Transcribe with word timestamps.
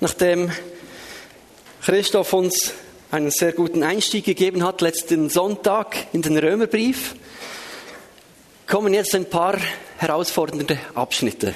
Nachdem 0.00 0.50
Christoph 1.80 2.32
uns 2.32 2.72
einen 3.12 3.30
sehr 3.30 3.52
guten 3.52 3.84
Einstieg 3.84 4.24
gegeben 4.24 4.64
hat 4.64 4.80
letzten 4.80 5.30
Sonntag 5.30 6.08
in 6.12 6.22
den 6.22 6.36
Römerbrief, 6.36 7.14
kommen 8.66 8.94
jetzt 8.94 9.14
ein 9.14 9.30
paar 9.30 9.58
herausfordernde 9.98 10.76
Abschnitte, 10.96 11.54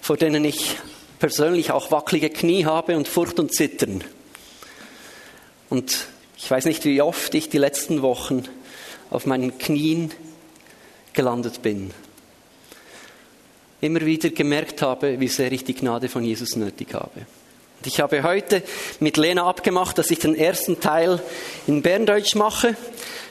vor 0.00 0.16
denen 0.16 0.44
ich 0.44 0.76
persönlich 1.20 1.70
auch 1.70 1.92
wackelige 1.92 2.30
Knie 2.30 2.64
habe 2.64 2.96
und 2.96 3.06
Furcht 3.06 3.38
und 3.38 3.54
Zittern. 3.54 4.02
Und 5.70 6.08
ich 6.36 6.50
weiß 6.50 6.64
nicht, 6.64 6.84
wie 6.84 7.00
oft 7.00 7.32
ich 7.32 7.48
die 7.48 7.58
letzten 7.58 8.02
Wochen 8.02 8.42
auf 9.08 9.24
meinen 9.24 9.56
Knien 9.56 10.10
gelandet 11.12 11.62
bin 11.62 11.94
immer 13.80 14.00
wieder 14.00 14.30
gemerkt 14.30 14.82
habe, 14.82 15.20
wie 15.20 15.28
sehr 15.28 15.52
ich 15.52 15.64
die 15.64 15.74
Gnade 15.74 16.08
von 16.08 16.24
Jesus 16.24 16.56
nötig 16.56 16.94
habe. 16.94 17.26
Und 17.78 17.86
ich 17.86 18.00
habe 18.00 18.22
heute 18.22 18.62
mit 19.00 19.16
Lena 19.16 19.46
abgemacht, 19.46 19.98
dass 19.98 20.10
ich 20.10 20.18
den 20.18 20.34
ersten 20.34 20.80
Teil 20.80 21.20
in 21.66 21.82
Berndeutsch 21.82 22.34
mache. 22.34 22.76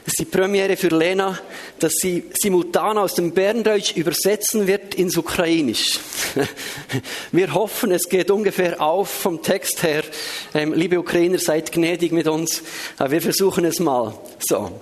Das 0.06 0.14
ist 0.14 0.20
die 0.20 0.26
Premiere 0.26 0.78
für 0.78 0.90
Lena, 0.90 1.40
dass 1.80 1.94
sie 1.94 2.26
simultan 2.40 3.00
aus 3.00 3.16
dem 3.16 3.32
Berndeutsch 3.32 3.94
übersetzen 3.96 4.68
wird 4.68 4.94
ins 4.94 5.18
Ukrainisch. 5.18 6.00
Wir 7.32 7.56
hoffen, 7.56 7.92
es 7.92 8.08
geht 8.08 8.30
ungefähr 8.30 8.80
auf 8.80 9.10
vom 9.10 9.42
Text 9.42 9.82
her. 9.82 10.04
Ähm, 10.54 10.74
liebe 10.74 11.00
Ukrainer, 11.00 11.40
seid 11.40 11.72
gnädig 11.72 12.12
mit 12.12 12.28
uns. 12.28 12.62
Wir 13.00 13.22
versuchen 13.22 13.66
es 13.66 13.80
mal. 13.80 14.14
So. 14.48 14.80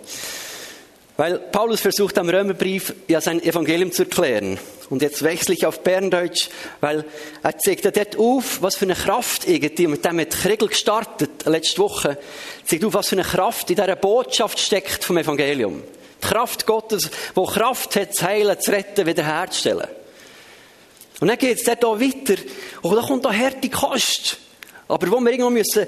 Weil 1.16 1.40
Paulus 1.40 1.80
versucht 1.80 2.18
am 2.18 2.27
Römerbrief 2.27 2.93
ja 3.07 3.21
sein 3.21 3.41
Evangelium 3.41 3.93
zu 3.93 4.04
erklären. 4.04 4.59
Und 4.94 5.02
jetzt 5.02 5.24
wechsle 5.24 5.56
ich 5.56 5.66
auf 5.66 5.80
Berndeutsch, 5.80 6.50
weil 6.80 7.04
er 7.42 7.58
zeigt 7.58 7.84
ja 7.84 7.90
dort 7.90 8.16
auf, 8.16 8.62
was 8.62 8.76
für 8.76 8.86
eine 8.86 8.94
Kraft 8.94 9.48
irgendwie, 9.48 9.88
mit 9.88 10.06
dem 10.06 10.20
hat 10.20 10.30
Kriegel 10.30 10.68
gestartet, 10.68 11.48
letzte 11.48 11.80
Woche, 11.80 12.20
zeigt 12.63 12.85
auf, 12.85 12.94
was 12.94 13.08
für 13.08 13.16
eine 13.16 13.24
Kraft 13.24 13.72
in 13.72 13.77
dieser 13.77 13.96
Botschaft 13.96 14.60
steckt 14.60 15.04
vom 15.04 15.18
Evangelium. 15.18 15.82
Die 16.22 16.27
Kraft 16.27 16.68
Gottes, 16.68 17.10
wo 17.34 17.46
Kraft 17.46 17.96
hat, 17.96 18.13
zu 18.13 18.24
heilen, 18.24 18.60
zu 18.60 18.70
retten, 18.70 19.08
wiederherzustellen. 19.08 19.88
Und 21.20 21.28
dann 21.28 21.40
geht 21.40 21.57
es 21.57 21.63
dort 21.63 21.84
auch 21.85 22.00
weiter, 22.00 22.40
und 22.84 22.96
da 22.96 23.02
kommt 23.02 23.26
da 23.26 23.34
harte 23.34 23.70
Kost. 23.72 24.38
Aber 24.88 25.10
wo 25.10 25.20
wir 25.20 25.32
irgendwo 25.32 25.50
müssen 25.50 25.88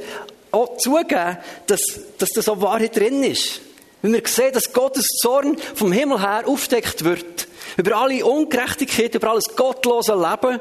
auch 0.50 0.78
zugeben, 0.78 1.38
dass, 1.68 1.82
dass 2.18 2.30
da 2.32 2.42
so 2.42 2.60
Wahrheit 2.60 2.96
drin 2.96 3.22
ist. 3.22 3.62
Wenn 4.02 4.14
wir 4.14 4.24
sehen, 4.26 4.52
dass 4.52 4.74
Gottes 4.74 5.06
Zorn 5.22 5.60
vom 5.76 5.92
Himmel 5.92 6.22
her 6.22 6.46
aufdeckt 6.48 7.04
wird, 7.04 7.48
über 7.78 7.98
alle 7.98 8.26
Ungerechtigkeit, 8.26 9.16
über 9.16 9.32
alles 9.32 9.56
gottlose 9.56 10.14
Leben, 10.14 10.60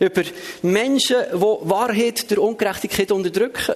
über 0.00 0.22
Menschen, 0.62 1.16
die 1.32 1.40
Wahrheit 1.40 2.30
der 2.30 2.42
Ungerechtigkeit 2.42 3.10
unterdrücken. 3.12 3.74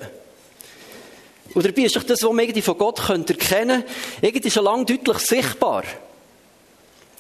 Und 1.55 1.67
dabei 1.67 1.83
ist 1.83 1.97
doch 1.97 2.05
das, 2.05 2.23
was 2.23 2.33
man 2.33 2.63
von 2.63 2.79
Gott 2.79 2.99
erkennen 3.09 3.83
könnte, 3.83 3.85
irgendwie 4.21 4.51
schon 4.51 4.65
lange 4.65 4.85
deutlich 4.85 5.19
sichtbar. 5.19 5.85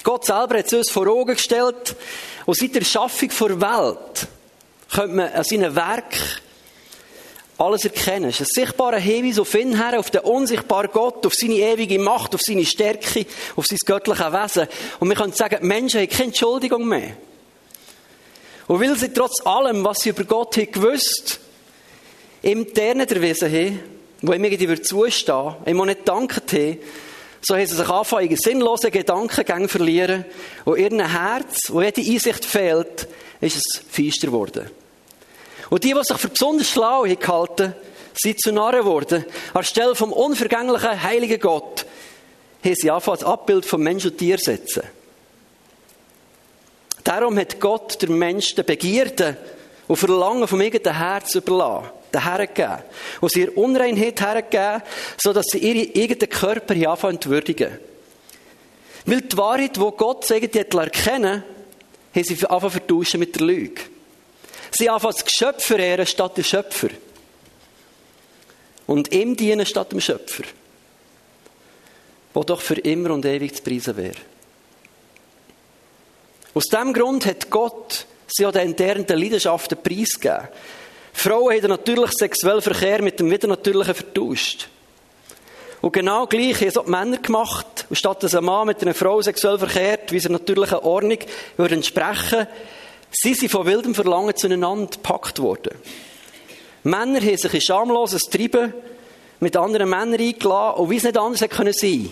Gott 0.03 0.25
selber 0.25 0.59
hat 0.59 0.67
es 0.67 0.73
uns 0.73 0.91
vor 0.91 1.07
Augen 1.09 1.35
gestellt, 1.35 1.97
und 2.47 2.57
seit 2.57 2.75
der 2.75 2.85
Schaffung 2.85 3.29
der 3.29 3.61
Welt 3.61 4.29
könnte 4.91 5.15
man 5.15 5.33
an 5.33 5.45
seinen 5.45 5.75
Werk 5.75 6.15
alles 7.61 7.84
erkennen. 7.84 8.33
Ein 8.36 8.47
sichtbarer 8.47 8.98
Hinweis 8.98 9.39
auf 9.39 9.55
ihn 9.55 9.77
her, 9.77 9.98
auf 9.98 10.11
den 10.11 10.22
unsichtbaren 10.22 10.91
Gott, 10.92 11.27
auf 11.27 11.34
seine 11.34 11.55
ewige 11.55 11.98
Macht, 11.98 12.34
auf 12.34 12.41
seine 12.41 12.64
Stärke, 12.64 13.27
auf 13.56 13.67
sein 13.67 13.78
göttliches 13.84 14.33
Wesen. 14.33 14.69
Und 14.98 15.08
wir 15.08 15.17
können 15.17 15.33
sagen, 15.33 15.67
Menschen 15.67 16.00
haben 16.00 16.08
keine 16.08 16.25
Entschuldigung 16.25 16.89
mehr. 16.89 17.17
Und 18.67 18.80
weil 18.80 18.97
sie 18.97 19.12
trotz 19.12 19.44
allem, 19.44 19.84
was 19.84 20.00
sie 20.00 20.11
über 20.11 20.25
Gott 20.25 20.56
haben 20.56 20.70
gewusst, 20.70 21.41
ihm 22.42 22.72
Ternen 22.72 23.08
erwiesen 23.08 23.52
haben, 23.52 23.80
wo 24.22 24.33
ihm 24.33 24.45
irgendwie 24.45 24.80
zustehen, 24.80 25.55
ihm 25.67 25.80
auch 25.80 25.86
nicht 25.86 26.08
danken 26.08 26.42
haben, 26.52 26.78
so 27.42 27.55
haben 27.55 27.67
sie 27.67 27.74
sich 27.74 27.89
angefangen, 27.89 28.36
sinnlose 28.36 28.90
Gedankengänge 28.90 29.68
verlieren. 29.68 30.24
Und 30.64 30.79
ihrem 30.79 31.01
Herz, 31.01 31.70
wo 31.70 31.80
jede 31.83 32.01
Einsicht 32.01 32.45
fehlt, 32.45 33.08
ist 33.40 33.56
es 33.56 33.83
feister 33.90 34.29
geworden. 34.29 34.70
Und 35.70 35.85
die, 35.85 35.95
die 35.95 36.05
sich 36.05 36.17
für 36.19 36.29
besonders 36.29 36.69
schlau 36.69 37.03
gehalten 37.03 37.75
sind 38.14 38.41
zu 38.41 38.53
Narren 38.53 38.81
geworden. 38.81 39.25
Anstelle 39.55 39.95
vom 39.95 40.13
unvergänglichen, 40.13 41.03
heiligen 41.03 41.41
Gott, 41.41 41.86
haben 42.63 42.75
sie 42.75 42.91
angefangen, 42.91 43.19
das 43.20 43.29
Abbild 43.29 43.64
von 43.64 43.80
Mensch 43.80 44.05
und 44.05 44.19
Tier 44.19 44.39
setzen. 44.39 44.83
Darum 47.05 47.39
hat 47.39 47.61
Gott 47.61 48.03
der 48.03 48.11
Mensch 48.11 48.55
den 48.55 48.67
Begierden 48.67 49.36
und 49.89 49.97
Verlangen 49.97 50.47
vom 50.47 50.61
eigenen 50.61 50.97
Herz 50.97 51.35
überlassen, 51.35 51.91
den 52.13 52.25
hergegeben. 52.25 52.79
Und 53.20 53.33
sie 53.33 53.41
ihre 53.42 53.53
Unreinheit 53.53 54.20
hergegeben, 54.20 54.83
sodass 55.17 55.47
sie 55.47 55.59
ihre 55.59 56.03
eigenen 56.03 56.29
Körper 56.29 56.75
hier 56.75 56.91
anfangen 56.91 57.20
zu. 57.20 57.30
Weil 57.30 59.23
die 59.23 59.36
Wahrheit, 59.36 59.77
die 59.77 59.80
Gott 59.80 60.29
irgendwie 60.29 60.77
erkennen 60.77 61.42
haben 62.14 62.25
sie 62.25 62.35
angefangen 62.35 62.70
vertauschen 62.70 63.20
mit 63.20 63.35
der 63.36 63.47
Lüge. 63.47 63.83
Sie 64.70 64.89
anfangen 64.89 65.14
das 65.14 65.25
Geschöpf 65.25 65.64
verehren 65.64 66.07
statt 66.07 66.36
der 66.36 66.42
Schöpfer. 66.42 66.89
Und 68.86 69.13
ihm 69.13 69.36
dienen 69.36 69.67
statt 69.67 69.92
dem 69.92 70.01
Schöpfer. 70.01 70.45
Wo 72.33 72.45
doch 72.45 72.61
für 72.61 72.79
immer 72.79 73.11
und 73.11 73.25
ewig 73.25 73.57
zu 73.57 73.63
preisen 73.63 73.97
wäre. 73.97 74.17
Aus 76.55 76.64
diesem 76.64 76.92
Grund 76.92 77.27
hat 77.27 77.51
Gott 77.51 78.07
sie 78.27 78.45
an 78.45 78.53
den 78.53 78.69
enternten 78.69 79.19
Leidenschaften 79.19 79.79
preisgegeben. 79.83 80.48
Frauen 81.13 81.53
haben 81.53 81.61
den 81.61 81.70
natürlichen 81.70 82.17
sexuellen 82.17 82.63
Verkehr 82.63 83.03
mit 83.03 83.19
dem 83.20 83.30
widernatürlichen 83.30 83.95
vertauscht. 83.95 84.69
Und 85.80 85.92
genau 85.92 86.27
gleich 86.27 86.61
haben 86.61 86.69
es 86.69 86.77
auch 86.77 86.85
die 86.85 86.91
Männer 86.91 87.19
gemacht. 87.19 87.86
Und 87.89 87.97
statt 87.97 88.23
dass 88.23 88.35
ein 88.35 88.45
Mann 88.45 88.67
mit 88.67 88.83
einer 88.83 88.95
Frau 88.95 89.20
sexuell 89.23 89.59
verkehrt, 89.59 90.13
wie 90.13 90.17
es 90.17 90.25
der 90.25 90.33
natürlichen 90.33 90.79
Ordnung 90.79 91.19
würde 91.57 91.75
entsprechen, 91.75 92.47
Sie 93.11 93.35
sind 93.35 93.51
von 93.51 93.67
wildem 93.67 93.95
Verlangen 93.95 94.37
zueinander 94.37 94.87
gepackt 94.87 95.41
worden. 95.41 95.77
Männer 96.85 97.21
haben 97.21 97.37
sich 97.37 97.55
in 97.55 97.61
schamloses 97.61 98.23
Treiben 98.23 98.73
mit 99.41 99.57
anderen 99.57 99.89
Männern 99.89 100.21
eingeladen 100.21 100.81
und 100.81 100.91
wie 100.91 100.97
es 100.97 101.03
nicht 101.03 101.19
anders 101.19 101.41
hätte 101.41 101.57
können 101.57 101.73
sein. 101.73 102.11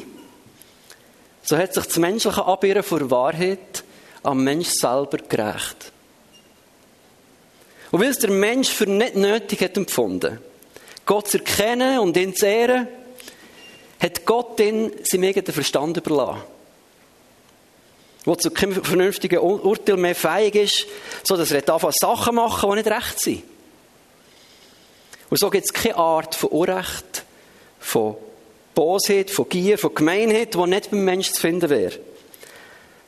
So 1.43 1.57
hat 1.57 1.73
sich 1.73 1.85
das 1.85 1.97
menschliche 1.97 2.45
Abirren 2.45 2.83
vor 2.83 3.11
Wahrheit 3.11 3.85
am 4.23 4.43
Mensch 4.45 4.69
selber 4.69 5.19
gerecht. 5.19 5.93
Und 7.91 8.01
weil 8.01 8.11
es 8.11 8.19
der 8.19 8.31
Mensch 8.31 8.69
für 8.69 8.87
nicht 8.87 9.17
nötig 9.17 9.61
hat 9.63 9.77
empfunden, 9.77 10.41
Gott 11.07 11.29
zu 11.29 11.39
erkennen 11.39 12.01
und 12.01 12.17
ihn 12.19 12.35
zu 12.35 12.47
ehren, 12.47 12.89
hat 14.01 14.27
Gott 14.27 14.61
ihn 14.61 14.93
seinem 15.05 15.25
eigenen 15.25 15.55
Verstand 15.55 15.97
überlassen 15.97 16.58
wo 18.25 18.35
zu 18.35 18.51
keinem 18.51 18.85
vernünftigen 18.85 19.39
Urteil 19.39 19.97
mehr 19.97 20.15
fähig 20.15 20.55
ist, 20.55 20.87
so 21.23 21.37
dass 21.37 21.51
er 21.51 21.69
anfängt 21.69 21.99
Sachen 21.99 22.35
machen, 22.35 22.71
die 22.71 22.77
nicht 22.77 22.91
recht 22.91 23.21
sind. 23.21 23.43
Und 25.31 25.39
so 25.39 25.51
gibt 25.51 25.67
es 25.67 25.73
keine 25.73 25.97
Art 25.97 26.35
von 26.35 26.51
Unrecht, 26.51 27.25
von 27.81 28.17
Bosheit, 28.75 29.31
von 29.31 29.49
Gier, 29.49 29.79
von 29.79 29.95
Gemeinheit, 29.95 30.55
die 30.55 30.67
nicht 30.67 30.91
beim 30.91 31.05
Menschen 31.05 31.35
zu 31.35 31.41
finden 31.41 31.69
wäre. 31.69 31.99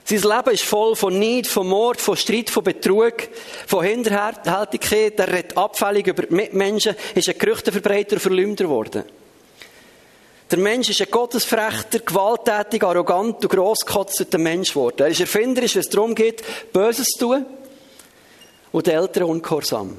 Sein 0.05 0.23
Leben 0.23 0.55
ist 0.55 0.65
voll 0.65 0.97
von 0.97 1.19
Neid, 1.19 1.47
von 1.47 1.69
Mord, 1.69 2.01
von 2.01 2.17
Streit, 2.17 2.51
von 2.51 2.65
Betrug, 2.65 3.29
von 3.67 3.85
Hinterhältigkeit. 3.85 5.19
Er 5.21 5.33
redet 5.33 5.57
abfällig 5.57 6.09
über 6.09 6.25
die 6.25 6.35
Mitmenschen, 6.35 6.97
ist 7.15 7.29
ein 7.29 7.39
Gerüchteverbreiter 7.39 8.17
und 8.17 8.21
Verleumder 8.21 8.65
geworden. 8.65 9.05
Der 10.51 10.59
Mensch 10.59 10.91
ist 10.91 11.01
ein 11.01 11.11
Gottesfrechter, 11.11 12.01
gewalttätig, 12.01 12.83
arrogant 12.83 13.45
und 13.45 13.49
grosskotzender 13.49 14.39
Mensch 14.39 14.71
geworden. 14.71 15.03
Er 15.03 15.09
ist 15.09 15.21
erfinderisch, 15.21 15.77
wenn 15.77 15.81
es 15.81 15.89
darum 15.89 16.15
geht, 16.15 16.43
Böses 16.73 17.07
zu 17.07 17.19
tun 17.19 17.47
und 18.73 18.87
die 18.87 18.91
Eltern 18.91 19.25
ungehorsam. 19.25 19.97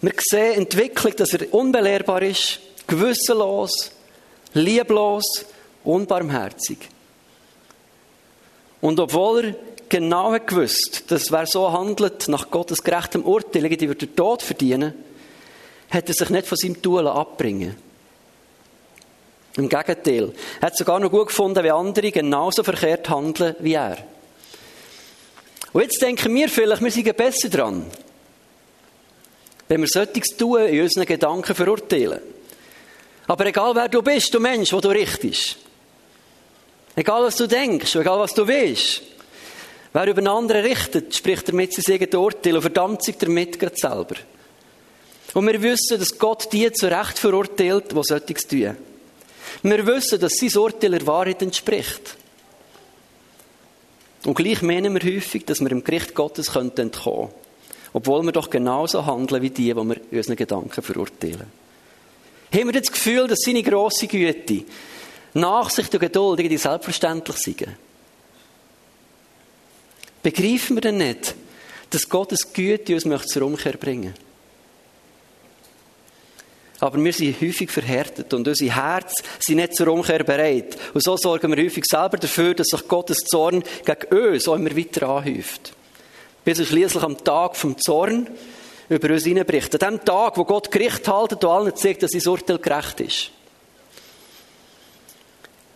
Wir 0.00 0.12
sehen 0.18 0.62
Entwicklung, 0.62 1.14
dass 1.14 1.34
er 1.34 1.52
unbelehrbar 1.54 2.22
ist, 2.22 2.58
gewissenlos, 2.86 3.92
lieblos, 4.54 5.44
unbarmherzig. 5.84 6.78
Und 8.80 8.98
obwohl 8.98 9.44
er 9.44 9.54
genau 9.88 10.32
gewusst, 10.32 11.04
dass 11.08 11.30
wer 11.30 11.46
so 11.46 11.70
handelt, 11.70 12.28
nach 12.28 12.50
Gottes 12.50 12.82
gerechtem 12.82 13.22
Urteil, 13.22 13.68
die 13.68 13.88
wird 13.88 14.02
den 14.02 14.16
Tod 14.16 14.42
verdienen, 14.42 14.94
hat 15.90 16.08
er 16.08 16.14
sich 16.14 16.30
nicht 16.30 16.46
von 16.46 16.56
seinem 16.56 16.80
Tun 16.80 17.06
abbringen 17.06 17.76
Im 19.56 19.68
Gegenteil. 19.68 20.32
Er 20.60 20.66
hat 20.66 20.76
sogar 20.76 21.00
noch 21.00 21.10
gut 21.10 21.28
gefunden, 21.28 21.64
wie 21.64 21.70
andere 21.70 22.12
genauso 22.12 22.62
verkehrt 22.62 23.08
handeln 23.08 23.56
wie 23.58 23.74
er. 23.74 23.98
Und 25.72 25.82
jetzt 25.82 26.00
denken 26.00 26.34
wir 26.34 26.48
vielleicht, 26.48 26.82
wir 26.82 26.90
sind 26.90 27.16
besser 27.16 27.48
dran. 27.48 27.86
Wenn 29.68 29.80
wir 29.80 29.88
solches 29.88 30.36
tun, 30.36 30.66
in 30.66 30.82
unseren 30.82 31.06
Gedanken 31.06 31.54
verurteilen. 31.54 32.20
Aber 33.28 33.46
egal 33.46 33.74
wer 33.76 33.88
du 33.88 34.02
bist, 34.02 34.34
du 34.34 34.40
Mensch, 34.40 34.72
wo 34.72 34.80
du 34.80 34.88
richtest. 34.88 35.58
Egal 36.96 37.22
was 37.22 37.36
du 37.36 37.46
denkst, 37.46 37.94
egal 37.94 38.18
was 38.18 38.34
du 38.34 38.46
willst. 38.46 39.02
Wer 39.92 40.06
über 40.06 40.18
einen 40.18 40.28
anderen 40.28 40.64
richtet, 40.64 41.14
spricht 41.14 41.48
damit 41.48 41.72
sein 41.72 41.94
eigenes 41.94 42.14
Urteil 42.14 42.56
und 42.56 42.62
verdammt 42.62 43.04
sich 43.04 43.16
damit 43.16 43.58
gerade 43.58 43.76
selber. 43.76 44.16
Und 45.34 45.46
wir 45.46 45.62
wissen, 45.62 45.98
dass 45.98 46.18
Gott 46.18 46.52
die 46.52 46.70
zu 46.72 46.86
Recht 46.86 47.18
verurteilt, 47.18 47.92
die 47.92 48.02
solches 48.02 48.46
tun. 48.46 48.76
Wir 49.62 49.86
wissen, 49.86 50.20
dass 50.20 50.34
sein 50.34 50.56
Urteil 50.56 50.90
der 50.90 51.06
Wahrheit 51.06 51.42
entspricht. 51.42 52.16
Und 54.24 54.34
gleich 54.34 54.62
meinen 54.62 54.94
wir 54.94 55.16
häufig, 55.16 55.44
dass 55.44 55.60
wir 55.60 55.70
im 55.70 55.84
Gericht 55.84 56.14
Gottes 56.14 56.48
entkommen 56.54 56.92
können. 56.92 57.28
Obwohl 57.92 58.22
wir 58.22 58.32
doch 58.32 58.50
genauso 58.50 59.04
handeln 59.04 59.42
wie 59.42 59.50
die, 59.50 59.72
die 59.72 59.74
wir 59.74 59.96
unseren 60.12 60.36
Gedanken 60.36 60.82
verurteilen. 60.82 61.46
Haben 62.52 62.72
wir 62.72 62.80
das 62.80 62.92
Gefühl, 62.92 63.26
dass 63.26 63.40
seine 63.40 63.62
grosse 63.62 64.06
Güte, 64.06 64.64
Nachsicht 65.34 65.92
und 65.94 66.00
Geduld 66.00 66.40
irgendwie 66.40 66.56
selbstverständlich 66.56 67.36
sind? 67.38 67.68
Begreifen 70.22 70.76
wir 70.76 70.80
denn 70.82 70.98
nicht, 70.98 71.34
dass 71.90 72.08
Gottes 72.08 72.52
Güte 72.52 72.94
uns 72.94 73.26
zur 73.26 73.42
Umkehr 73.42 73.72
bringen 73.72 74.14
möchte? 74.14 74.29
Aber 76.80 77.02
wir 77.02 77.12
sind 77.12 77.40
häufig 77.40 77.70
verhärtet 77.70 78.32
und 78.32 78.48
unsere 78.48 78.74
Herzen 78.74 79.22
sind 79.38 79.56
nicht 79.56 79.74
zur 79.74 79.88
Umkehr 79.88 80.24
bereit. 80.24 80.78
Und 80.94 81.04
so 81.04 81.16
sorgen 81.16 81.54
wir 81.54 81.62
häufig 81.62 81.84
selber 81.84 82.16
dafür, 82.16 82.54
dass 82.54 82.68
sich 82.68 82.88
Gottes 82.88 83.18
Zorn 83.18 83.62
gegen 83.84 84.32
uns 84.32 84.48
auch 84.48 84.54
immer 84.54 84.74
weiter 84.74 85.08
anhäuft. 85.08 85.74
Bis 86.42 86.58
er 86.58 86.64
schließlich 86.64 87.02
am 87.02 87.22
Tag 87.22 87.54
vom 87.56 87.78
Zorn 87.78 88.28
über 88.88 89.10
uns 89.10 89.24
hineinbricht. 89.24 89.82
An 89.82 89.96
dem 89.98 90.04
Tag, 90.04 90.38
wo 90.38 90.44
Gott 90.44 90.70
Gericht 90.70 91.06
haltet 91.06 91.44
und 91.44 91.50
allen 91.50 91.76
zeigt, 91.76 92.02
dass 92.02 92.12
sein 92.12 92.26
Urteil 92.26 92.58
gerecht 92.58 93.00
ist. 93.00 93.30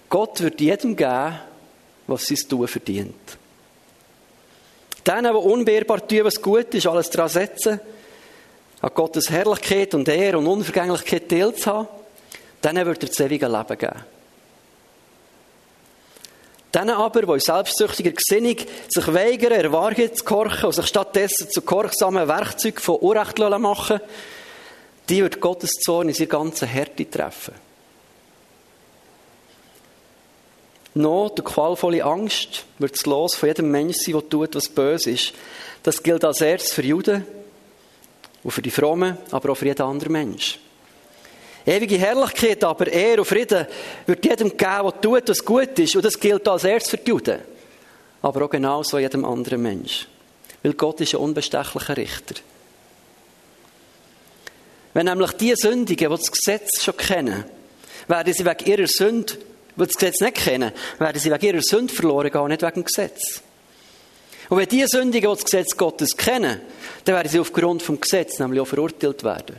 Gott 0.09 0.41
wird 0.41 0.61
jedem 0.61 0.97
geben, 0.97 1.39
was 2.07 2.27
sein 2.27 2.39
Tun 2.49 2.67
verdient. 2.67 3.15
Denen, 5.07 5.33
die 5.33 5.39
unbeirrbar 5.39 6.07
tun, 6.07 6.25
was 6.25 6.41
gut 6.41 6.73
ist, 6.73 6.87
alles 6.87 7.11
daran 7.11 7.29
setzen, 7.29 7.79
an 8.85 8.91
Gottes 8.93 9.31
Herrlichkeit 9.31 9.95
und 9.95 10.07
Ehre 10.09 10.37
und 10.37 10.47
Unvergänglichkeit 10.47 11.27
teilzuhaben, 11.31 11.89
denen 12.63 12.85
wird 12.85 13.03
er 13.03 13.09
das 13.09 13.21
ewige 13.21 13.49
Leben 13.49 13.79
geben. 13.79 14.05
Denen 16.75 16.91
aber, 16.91 17.23
die 17.23 17.33
in 17.33 17.41
selbstsüchtiger 17.41 18.13
Gesinnung 18.13 18.57
sich 18.89 19.15
weigern, 19.15 19.53
Erwartung 19.53 20.15
zu 20.15 20.23
gehorchen 20.23 20.67
und 20.67 20.73
sich 20.75 20.87
stattdessen 20.87 21.49
zu 21.49 21.63
gehorchsamen 21.63 22.29
Werkzeugen 22.29 22.81
von 22.81 22.97
Unrecht 22.97 23.39
machen 23.39 24.01
die 25.09 25.23
wird 25.23 25.39
Gottes 25.39 25.73
Zorn 25.83 26.09
in 26.09 26.15
seiner 26.15 26.29
ganzen 26.29 26.67
Härte 26.67 27.11
treffen. 27.11 27.53
Not 30.95 31.41
und 31.41 31.45
qualvolle 31.45 32.05
Angst 32.05 32.65
wird 32.79 32.97
es 32.97 33.05
los 33.05 33.35
von 33.35 33.49
jedem 33.49 33.71
Menschen 33.71 34.03
sein, 34.03 34.15
der 34.15 34.31
tut, 34.31 34.55
was 34.55 34.69
böse 34.71 35.11
ist. 35.11 35.35
Das 35.83 36.03
gilt 36.03 36.25
als 36.25 36.41
erstes 36.41 36.73
für 36.73 36.83
Juden 36.83 37.27
und 38.45 38.51
für 38.51 38.63
die 38.63 38.71
Frommen, 38.71 39.19
aber 39.31 39.51
auch 39.51 39.57
für 39.57 39.67
jeden 39.67 39.83
anderen 39.83 40.13
Mensch. 40.13 40.59
Ewige 41.67 41.97
Herrlichkeit, 41.97 42.63
aber 42.63 42.87
Ehre 42.87 43.23
und 43.23 43.27
Frieden 43.27 43.67
wird 44.07 44.25
jedem 44.25 44.51
geben, 44.51 44.93
der 44.93 45.01
tut, 45.01 45.29
was 45.29 45.45
gut 45.45 45.79
ist. 45.79 45.97
Und 45.97 46.05
das 46.05 46.21
gilt 46.21 46.47
als 46.47 46.65
erstes 46.65 46.91
für 46.91 46.99
die 46.99 47.11
Juden. 47.11 47.41
Aber 48.21 48.45
auch 48.45 48.51
genauso 48.51 48.99
jedem 48.99 49.25
anderen 49.25 49.63
Mensch. 49.63 50.07
Weil 50.63 50.75
Gott 50.75 51.01
ist 51.01 51.15
ein 51.15 51.21
unbestechlicher 51.21 51.97
Richter. 51.97 52.35
Wenn 54.93 55.07
nämlich 55.07 55.33
die 55.33 55.55
Sündigen, 55.57 56.11
die 56.11 56.17
das 56.17 56.31
Gesetz 56.31 56.85
schon 56.85 56.97
kennen, 56.97 57.45
werden 58.09 58.33
sie 58.35 58.45
wegen 58.45 58.71
ihrer 58.71 58.87
Sünde, 58.87 59.35
die 59.35 59.85
das 59.85 59.95
Gesetz 59.95 60.21
nicht 60.21 60.37
kennen, 60.37 60.71
werden 60.99 61.21
sie 61.21 61.33
wegen 61.33 61.47
ihrer 61.47 61.63
Sünde 61.63 61.93
verloren 61.93 62.31
gehen, 62.31 62.49
nicht 62.49 62.63
wegen 62.63 62.75
dem 62.75 62.85
Gesetz. 62.85 63.43
Und 64.55 64.61
wenn 64.61 64.69
die 64.69 64.87
Sündigen, 64.87 65.29
das 65.29 65.43
Gesetz 65.43 65.77
Gottes 65.77 66.17
kennen, 66.17 66.61
dann 67.05 67.17
werden 67.17 67.29
sie 67.29 67.41
aufgrund 67.41 67.83
vom 67.83 68.01
Gesetz 68.01 68.39
nämlich 68.39 68.61
auch 68.61 68.69
verurteilt 68.69 69.25
werden. 69.25 69.57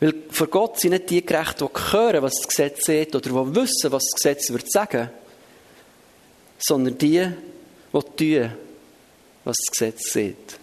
Weil 0.00 0.14
vor 0.30 0.48
Gott 0.48 0.80
sind 0.80 0.90
nicht 0.90 1.08
die 1.10 1.24
gerecht, 1.24 1.60
die 1.60 1.92
hören, 1.92 2.22
was 2.22 2.34
das 2.34 2.48
Gesetz 2.48 2.86
sagt, 2.86 3.14
oder 3.14 3.30
die 3.30 3.54
wissen, 3.54 3.92
was 3.92 4.02
das 4.06 4.20
Gesetz 4.20 4.50
wird 4.50 4.68
sagen, 4.68 5.10
sondern 6.58 6.98
die, 6.98 7.28
die 7.92 8.34
tun, 8.42 8.52
was 9.44 9.56
das 9.58 9.70
Gesetz 9.70 10.12
sagt. 10.12 10.58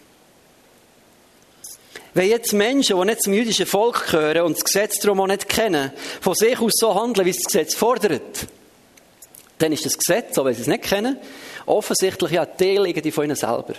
Wenn 2.13 2.27
jetzt 2.27 2.51
Menschen, 2.51 2.99
die 2.99 3.05
nicht 3.05 3.23
zum 3.23 3.31
jüdischen 3.31 3.65
Volk 3.65 4.07
gehören 4.07 4.43
und 4.43 4.57
das 4.57 4.65
Gesetz 4.65 4.99
darum 4.99 5.21
auch 5.21 5.27
nicht 5.27 5.47
kennen, 5.47 5.93
von 6.19 6.35
sich 6.35 6.59
aus 6.59 6.73
so 6.75 6.93
handeln, 6.95 7.25
wie 7.25 7.31
das 7.31 7.45
Gesetz 7.45 7.75
fordert, 7.75 8.45
dann 9.63 9.71
ist 9.71 9.85
das 9.85 9.97
Gesetz, 9.97 10.37
auch 10.37 10.43
wenn 10.43 10.55
sie 10.55 10.63
es 10.63 10.67
nicht 10.67 10.83
kennen, 10.83 11.17
offensichtlich 11.65 12.31
ja 12.31 12.45
Teil 12.45 13.11
von 13.11 13.25
ihnen 13.25 13.35
selber. 13.35 13.73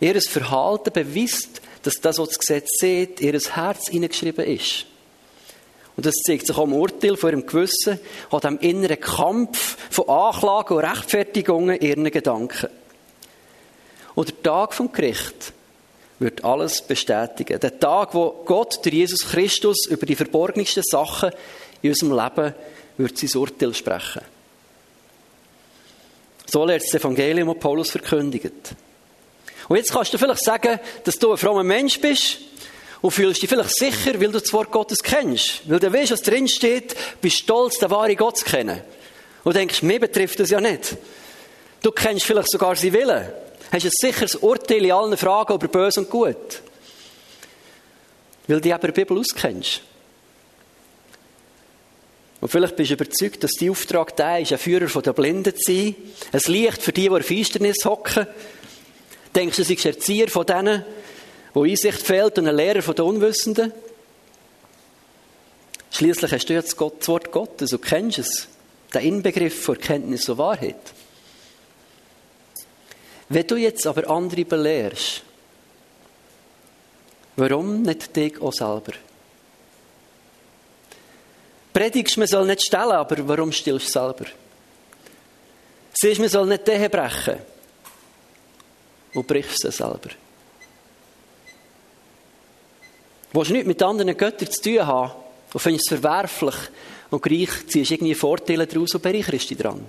Ihr 0.00 0.20
Verhalten 0.20 0.92
beweist, 0.92 1.60
dass 1.82 1.94
das, 2.00 2.18
was 2.18 2.28
das 2.28 2.38
Gesetz 2.38 2.68
sieht, 2.78 3.20
ihr 3.20 3.32
Herz 3.32 3.88
hineingeschrieben 3.88 4.44
ist. 4.44 4.86
Und 5.96 6.06
das 6.06 6.14
zeigt 6.24 6.46
sich 6.46 6.56
auch 6.56 6.64
im 6.64 6.74
Urteil 6.74 7.16
von 7.16 7.30
ihrem 7.30 7.46
Gewissen, 7.46 7.98
an 8.30 8.40
dem 8.40 8.58
inneren 8.58 9.00
Kampf 9.00 9.76
von 9.90 10.08
Anklagen 10.08 10.76
und 10.76 10.84
Rechtfertigungen 10.84 11.80
ihren 11.80 12.04
Gedanken. 12.04 12.68
Und 14.14 14.28
der 14.28 14.42
Tag 14.42 14.74
vom 14.74 14.92
Gericht 14.92 15.52
wird 16.20 16.44
alles 16.44 16.82
bestätigen. 16.82 17.58
Der 17.58 17.80
Tag, 17.80 18.14
wo 18.14 18.42
Gott, 18.44 18.84
der 18.84 18.92
Jesus 18.92 19.26
Christus, 19.28 19.86
über 19.86 20.06
die 20.06 20.14
verborgensten 20.16 20.84
Sachen 20.84 21.32
in 21.82 21.90
unserem 21.90 22.16
Leben 22.16 22.54
wird 22.96 23.18
sein 23.18 23.40
Urteil 23.40 23.74
sprechen. 23.74 24.22
So 26.50 26.64
lernt 26.64 26.82
das 26.82 26.94
Evangelium, 26.94 27.48
das 27.48 27.58
Paulus 27.58 27.90
verkündigt. 27.90 28.52
Und 29.68 29.76
jetzt 29.76 29.92
kannst 29.92 30.14
du 30.14 30.18
vielleicht 30.18 30.42
sagen, 30.42 30.80
dass 31.04 31.18
du 31.18 31.32
ein 31.32 31.36
frommer 31.36 31.62
Mensch 31.62 32.00
bist 32.00 32.38
und 33.02 33.10
fühlst 33.10 33.42
dich 33.42 33.50
vielleicht 33.50 33.76
sicher, 33.76 34.14
weil 34.14 34.32
du 34.32 34.40
das 34.40 34.52
Wort 34.52 34.70
Gottes 34.70 35.02
kennst. 35.02 35.68
Weil 35.68 35.78
du 35.78 35.92
weißt, 35.92 36.12
was 36.12 36.22
drin 36.22 36.48
steht, 36.48 36.96
bist 37.20 37.38
stolz, 37.38 37.78
den 37.78 37.90
wahren 37.90 38.16
Gott 38.16 38.38
zu 38.38 38.44
kennen. 38.46 38.80
Und 39.44 39.56
denkst, 39.56 39.82
mir 39.82 40.00
betrifft 40.00 40.40
das 40.40 40.50
ja 40.50 40.60
nicht. 40.60 40.96
Du 41.82 41.92
kennst 41.92 42.24
vielleicht 42.24 42.50
sogar 42.50 42.74
sein 42.76 42.94
Willen. 42.94 43.30
Hast 43.70 43.84
ein 43.84 43.90
sicheres 43.92 44.36
Urteil 44.36 44.84
in 44.84 44.92
allen 44.92 45.16
Fragen 45.16 45.54
über 45.54 45.68
Böse 45.68 46.00
und 46.00 46.10
Gut. 46.10 46.62
Weil 48.46 48.60
du 48.60 48.74
aber 48.74 48.88
die 48.88 48.92
Bibel 48.92 49.18
auskennst. 49.18 49.82
Und 52.40 52.48
vielleicht 52.48 52.76
bist 52.76 52.90
du 52.90 52.94
überzeugt, 52.94 53.42
dass 53.42 53.52
dein 53.58 53.70
Auftrag 53.70 54.16
da 54.16 54.38
ist, 54.38 54.52
ein 54.52 54.58
Führer 54.58 55.02
der 55.02 55.12
Blinden 55.12 55.56
zu 55.56 55.72
sein, 55.72 55.96
ein 56.32 56.40
Licht 56.46 56.82
für 56.82 56.92
die, 56.92 57.08
die 57.08 57.14
in 57.14 57.22
Finsternis 57.22 57.84
hocken, 57.84 58.26
Denkst 59.34 59.56
du, 59.56 59.62
du 59.62 59.68
bist 59.68 59.86
Erzieher 59.86 60.28
von 60.28 60.46
denen, 60.46 60.84
wo 61.54 61.64
Einsicht 61.64 62.00
fehlt 62.00 62.38
und 62.38 62.48
ein 62.48 62.56
Lehrer 62.56 62.82
von 62.82 62.94
den 62.94 63.04
Unwissenden? 63.04 63.72
Schließlich 65.90 66.32
hast 66.32 66.46
du 66.46 66.54
jetzt 66.54 66.76
das 66.80 67.08
Wort 67.08 67.30
Gottes 67.30 67.72
und 67.72 67.82
kennst 67.82 68.18
es. 68.18 68.48
Den 68.92 69.02
Inbegriff 69.02 69.62
von 69.62 69.78
Kenntnis 69.78 70.28
und 70.28 70.38
Wahrheit. 70.38 70.94
Wenn 73.28 73.46
du 73.46 73.56
jetzt 73.56 73.86
aber 73.86 74.08
andere 74.08 74.44
belehrst, 74.44 75.22
warum 77.36 77.82
nicht 77.82 78.16
dich 78.16 78.40
auch 78.40 78.52
selber? 78.52 78.92
Predigst, 81.78 82.16
man 82.16 82.26
soll 82.26 82.44
nicht 82.44 82.66
stellen, 82.66 82.90
aber 82.90 83.28
warum 83.28 83.52
stillst 83.52 83.86
du 83.86 84.00
selber? 84.00 84.24
Siehst, 85.94 86.18
man 86.18 86.28
soll 86.28 86.46
nicht 86.46 86.66
den 86.66 86.90
brechen 86.90 87.38
und 89.14 89.26
brichst 89.28 89.62
sie 89.62 89.70
selber. 89.70 90.10
Du 93.32 93.38
willst 93.38 93.52
nichts 93.52 93.68
mit 93.68 93.80
anderen 93.80 94.16
Göttern 94.16 94.50
zu 94.50 94.60
tun 94.60 94.84
haben 94.84 95.12
und 95.52 95.60
findest 95.60 95.92
es 95.92 96.00
verwerflich 96.00 96.56
und 97.10 97.22
gleich 97.22 97.68
ziehst 97.68 97.92
irgendwie 97.92 98.16
Vorteile 98.16 98.66
daraus 98.66 98.96
und 98.96 99.02
bereicherst 99.02 99.50
dich 99.50 99.58
dran. 99.58 99.86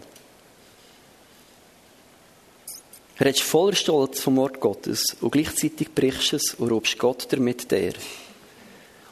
Du 3.17 3.24
redest 3.24 3.41
voller 3.41 3.75
Stolz 3.75 4.19
vom 4.19 4.38
Wort 4.38 4.60
Gottes 4.60 5.17
und 5.22 5.31
gleichzeitig 5.31 5.89
brichst 5.96 6.34
es 6.34 6.53
und 6.53 6.69
rubst 6.69 7.00
Gott 7.00 7.25
damit 7.31 7.72
der. 7.72 7.93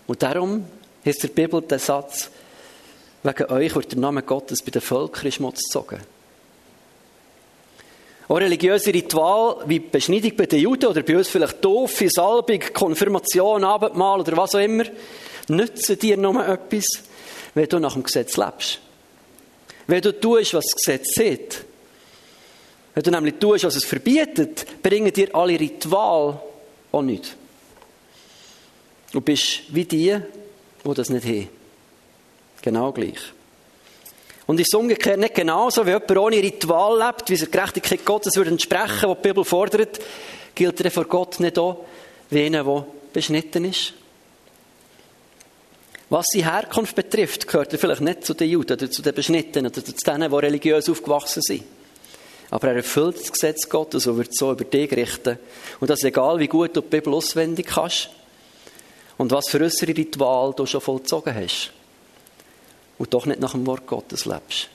Und 0.05 0.21
darum 0.21 0.67
heißt 1.03 1.23
der 1.23 1.29
Bibel 1.29 1.59
der 1.63 1.79
Satz, 1.79 2.29
wegen 3.23 3.51
euch 3.51 3.75
wird 3.75 3.91
der 3.91 3.99
Name 3.99 4.23
Gottes 4.23 4.61
bei 4.61 4.71
den 4.71 4.81
Völkern 4.81 5.31
Schmutz 5.31 5.63
gezogen. 5.63 5.99
Auch 8.29 8.35
religiöse 8.35 8.93
Ritual 8.93 9.63
wie 9.67 9.79
Beschneidung 9.79 10.35
bei 10.35 10.45
den 10.45 10.59
Juden 10.59 10.87
oder 10.87 11.01
bei 11.01 11.17
uns 11.17 11.29
vielleicht 11.29 11.61
Taufe, 11.61 12.09
Salbung, 12.09 12.59
Konfirmation, 12.73 13.63
Abendmahl 13.63 14.19
oder 14.19 14.35
was 14.35 14.55
auch 14.55 14.59
immer, 14.59 14.83
nützen 15.47 15.97
dir 15.97 16.17
nur 16.17 16.45
etwas, 16.45 16.85
wenn 17.53 17.69
du 17.69 17.79
nach 17.79 17.93
dem 17.93 18.03
Gesetz 18.03 18.35
lebst. 18.35 18.79
Wenn 19.87 20.01
du 20.01 20.11
tust, 20.19 20.53
was 20.53 20.65
das 20.65 20.75
Gesetz 20.75 21.15
sieht. 21.15 21.63
Wenn 22.93 23.03
du 23.03 23.11
nämlich 23.11 23.35
tust, 23.35 23.63
was 23.63 23.75
es 23.77 23.85
verbietet, 23.85 24.65
bringen 24.83 25.13
dir 25.13 25.33
alle 25.33 25.57
Ritual 25.57 26.41
auch 26.91 27.01
nichts. 27.01 27.29
Du 29.13 29.21
bist 29.21 29.61
wie 29.69 29.85
die, 29.85 30.17
die 30.83 30.93
das 30.93 31.09
nicht 31.09 31.25
haben. 31.25 31.56
Genau 32.61 32.91
gleich. 32.91 33.33
Und 34.47 34.59
ist 34.61 34.73
umgekehrt 34.73 35.19
nicht 35.19 35.35
genauso, 35.35 35.85
wie 35.85 35.91
jemand 35.91 36.17
ohne 36.17 36.37
Ritual 36.37 36.97
lebt, 36.97 37.29
wie 37.29 37.33
es 37.33 37.41
der 37.41 37.49
Gerechtigkeit 37.49 38.05
Gottes 38.05 38.35
würde 38.37 38.51
entsprechen, 38.51 39.09
was 39.09 39.17
die 39.17 39.27
Bibel 39.27 39.43
fordert, 39.43 39.99
gilt 40.55 40.79
er 40.79 40.89
vor 40.89 41.05
Gott 41.05 41.39
nicht 41.41 41.59
auch 41.59 41.85
wie 42.29 42.45
einer, 42.45 42.63
der 42.63 42.85
beschnitten 43.11 43.65
ist? 43.65 43.93
Was 46.09 46.27
seine 46.31 46.49
Herkunft 46.49 46.95
betrifft, 46.95 47.45
gehört 47.45 47.73
er 47.73 47.79
vielleicht 47.79 47.99
nicht 47.99 48.25
zu 48.25 48.33
den 48.33 48.49
Juden 48.49 48.77
oder 48.77 48.89
zu 48.89 49.01
den 49.01 49.13
Beschnittenen 49.13 49.69
oder 49.69 49.83
zu 49.83 49.91
denen, 49.91 50.31
die 50.31 50.37
religiös 50.37 50.89
aufgewachsen 50.89 51.41
sind. 51.41 51.63
Aber 52.49 52.69
er 52.69 52.77
erfüllt 52.77 53.19
das 53.19 53.33
Gesetz 53.33 53.67
Gottes 53.67 54.07
und 54.07 54.17
wird 54.17 54.33
so 54.33 54.53
über 54.53 54.63
dich 54.63 54.89
richten. 54.93 55.37
Und 55.81 55.89
das 55.89 55.99
ist 55.99 56.05
egal, 56.05 56.39
wie 56.39 56.47
gut 56.47 56.73
du 56.73 56.79
die 56.79 56.87
Bibel 56.87 57.13
auswendig 57.13 57.67
kannst 57.67 58.09
und 59.17 59.31
was 59.31 59.49
für 59.49 59.59
äußere 59.59 59.97
Ritual 59.97 60.53
du 60.55 60.65
schon 60.65 60.79
vollzogen 60.79 61.35
hast 61.35 61.73
und 62.97 63.13
doch 63.13 63.25
nicht 63.25 63.39
nach 63.39 63.51
dem 63.51 63.65
Wort 63.65 63.87
Gottes 63.87 64.25
lebst. 64.25 64.69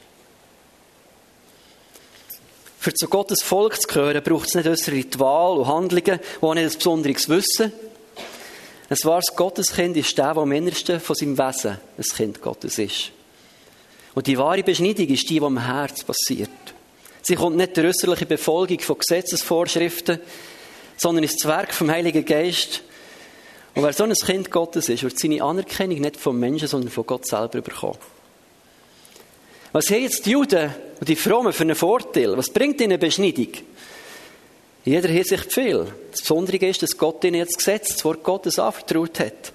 Für 2.78 2.92
zu 2.92 3.06
Gottes 3.06 3.42
Volk 3.42 3.80
zu 3.80 3.86
gehören, 3.86 4.22
braucht 4.24 4.48
es 4.48 4.54
nicht 4.54 4.66
äußere 4.66 4.96
Ritual 4.96 5.58
und 5.58 5.68
Handlungen, 5.68 6.18
die 6.18 6.46
nicht 6.46 6.72
ein 6.72 6.78
besonderes 6.78 7.28
Wissen. 7.28 7.72
Ein 8.88 8.96
wahres 9.04 9.34
Gotteskind 9.36 9.96
ist 9.96 10.18
der, 10.18 10.34
der 10.34 10.42
am 10.42 10.52
innersten 10.52 11.00
von 11.00 11.14
seinem 11.14 11.38
Wesen 11.38 11.78
ein 11.96 12.04
Kind 12.04 12.42
Gottes 12.42 12.78
ist. 12.78 13.12
Und 14.14 14.26
die 14.26 14.36
wahre 14.36 14.62
Beschneidung 14.62 15.06
ist 15.06 15.30
die, 15.30 15.38
die 15.38 15.46
am 15.46 15.64
Herz 15.64 16.04
passiert. 16.04 16.50
Sie 17.22 17.36
kommt 17.36 17.56
nicht 17.56 17.76
der 17.76 17.84
äußerlichen 17.84 18.26
Befolgung 18.26 18.80
von 18.80 18.98
Gesetzesvorschriften, 18.98 20.18
sondern 20.96 21.24
ist 21.24 21.36
das 21.36 21.48
Werk 21.48 21.72
vom 21.72 21.90
Heiligen 21.90 22.24
Geist. 22.24 22.82
Und 23.74 23.82
wer 23.82 23.92
so 23.92 24.04
ein 24.04 24.12
Kind 24.12 24.50
Gottes 24.50 24.88
ist, 24.88 25.02
wird 25.02 25.18
seine 25.18 25.42
Anerkennung 25.42 26.00
nicht 26.00 26.16
vom 26.16 26.38
Menschen, 26.38 26.68
sondern 26.68 26.90
von 26.90 27.06
Gott 27.06 27.26
selber 27.26 27.62
bekommen. 27.62 27.98
Was 29.72 29.90
haben 29.90 30.02
jetzt 30.02 30.26
die 30.26 30.32
Juden 30.32 30.74
und 31.00 31.08
die 31.08 31.16
Frommen 31.16 31.52
für 31.52 31.62
einen 31.62 31.74
Vorteil? 31.74 32.36
Was 32.36 32.50
bringt 32.50 32.80
ihnen 32.82 33.00
Beschneidung? 33.00 33.48
In 34.84 34.92
jeder 34.92 35.08
Hinsicht 35.08 35.52
viel. 35.52 35.86
Das 36.10 36.20
Besondere 36.20 36.66
ist, 36.66 36.82
dass 36.82 36.98
Gott 36.98 37.24
ihnen 37.24 37.36
jetzt 37.36 37.56
Gesetz, 37.56 37.94
das 37.94 38.04
Wort 38.04 38.22
Gottes 38.22 38.58
anvertraut 38.58 39.18
hat. 39.20 39.52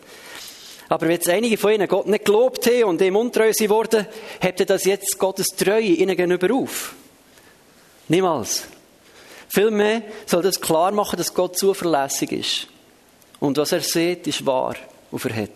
Aber 0.90 1.06
wenn 1.06 1.12
jetzt 1.12 1.30
einige 1.30 1.58
von 1.58 1.74
ihnen 1.74 1.88
Gott 1.88 2.08
nicht 2.08 2.26
gelobt 2.26 2.66
haben 2.66 2.86
und 2.86 3.02
ihm 3.02 3.16
untreu 3.16 3.52
sind 3.54 3.70
worden, 3.70 4.08
hebt 4.40 4.68
das 4.68 4.86
jetzt 4.86 5.20
Gottes 5.20 5.48
Treue 5.48 5.82
ihnen 5.82 6.16
gegenüber 6.16 6.54
auf. 6.56 6.96
Niemals. 8.08 8.64
Vielmehr 9.50 10.02
soll 10.26 10.42
das 10.42 10.62
klar 10.62 10.92
machen, 10.92 11.18
dass 11.18 11.34
Gott 11.34 11.58
zuverlässig 11.58 12.32
ist. 12.32 12.68
Und 13.40 13.58
was 13.58 13.72
er 13.72 13.82
sieht, 13.82 14.28
ist 14.28 14.46
wahr 14.46 14.76
und 15.12 15.20
verhält. 15.20 15.52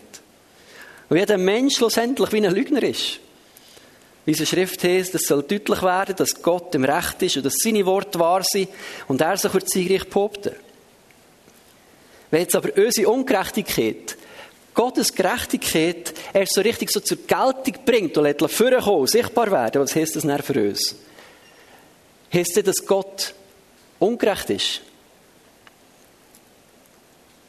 Und 1.08 1.16
jeder 1.18 1.38
Mensch 1.38 1.76
schlussendlich 1.76 2.32
wie 2.32 2.46
ein 2.46 2.54
Lügner 2.54 2.82
ist. 2.82 3.20
Wie 4.24 4.32
es 4.32 4.48
Schrift 4.48 4.84
heißt, 4.84 5.14
es 5.16 5.26
soll 5.26 5.42
deutlich 5.42 5.82
werden, 5.82 6.14
dass 6.16 6.40
Gott 6.40 6.74
im 6.74 6.84
Recht 6.84 7.20
ist 7.22 7.36
und 7.36 7.46
dass 7.46 7.56
seine 7.56 7.84
Worte 7.84 8.20
wahr 8.20 8.42
sind 8.44 8.68
und 9.08 9.20
er 9.20 9.36
sich 9.36 9.52
wird 9.52 9.68
siegreich 9.68 10.08
behaupten. 10.08 10.54
Wenn 12.30 12.42
jetzt 12.42 12.54
aber 12.54 12.70
unsere 12.76 13.10
Ungerechtigkeit, 13.10 14.16
Gottes 14.74 15.12
Gerechtigkeit 15.12 16.14
erst 16.32 16.54
so 16.54 16.60
richtig 16.62 16.90
so 16.90 17.00
zur 17.00 17.18
Geltung 17.18 17.84
bringt 17.84 18.16
und 18.16 18.24
lässt 18.24 18.40
vorkommen, 18.50 19.06
sichtbar 19.06 19.50
werden, 19.50 19.82
was 19.82 19.94
heißt 19.94 20.16
das 20.16 20.22
dann 20.22 20.42
für 20.42 20.68
uns? 20.68 20.96
Heißt 22.32 22.56
das, 22.56 22.64
dass 22.64 22.86
Gott 22.86 23.34
ungerecht 23.98 24.50
ist? 24.50 24.80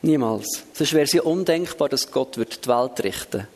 Niemals. 0.03 0.63
Sonst 0.73 0.93
wäre 0.93 1.05
es 1.05 1.13
ja 1.13 1.21
undenkbar, 1.23 1.87
dass 1.89 2.11
Gott 2.11 2.35
die 2.35 2.67
Welt 2.67 3.03
richten 3.03 3.33
würde. 3.33 3.47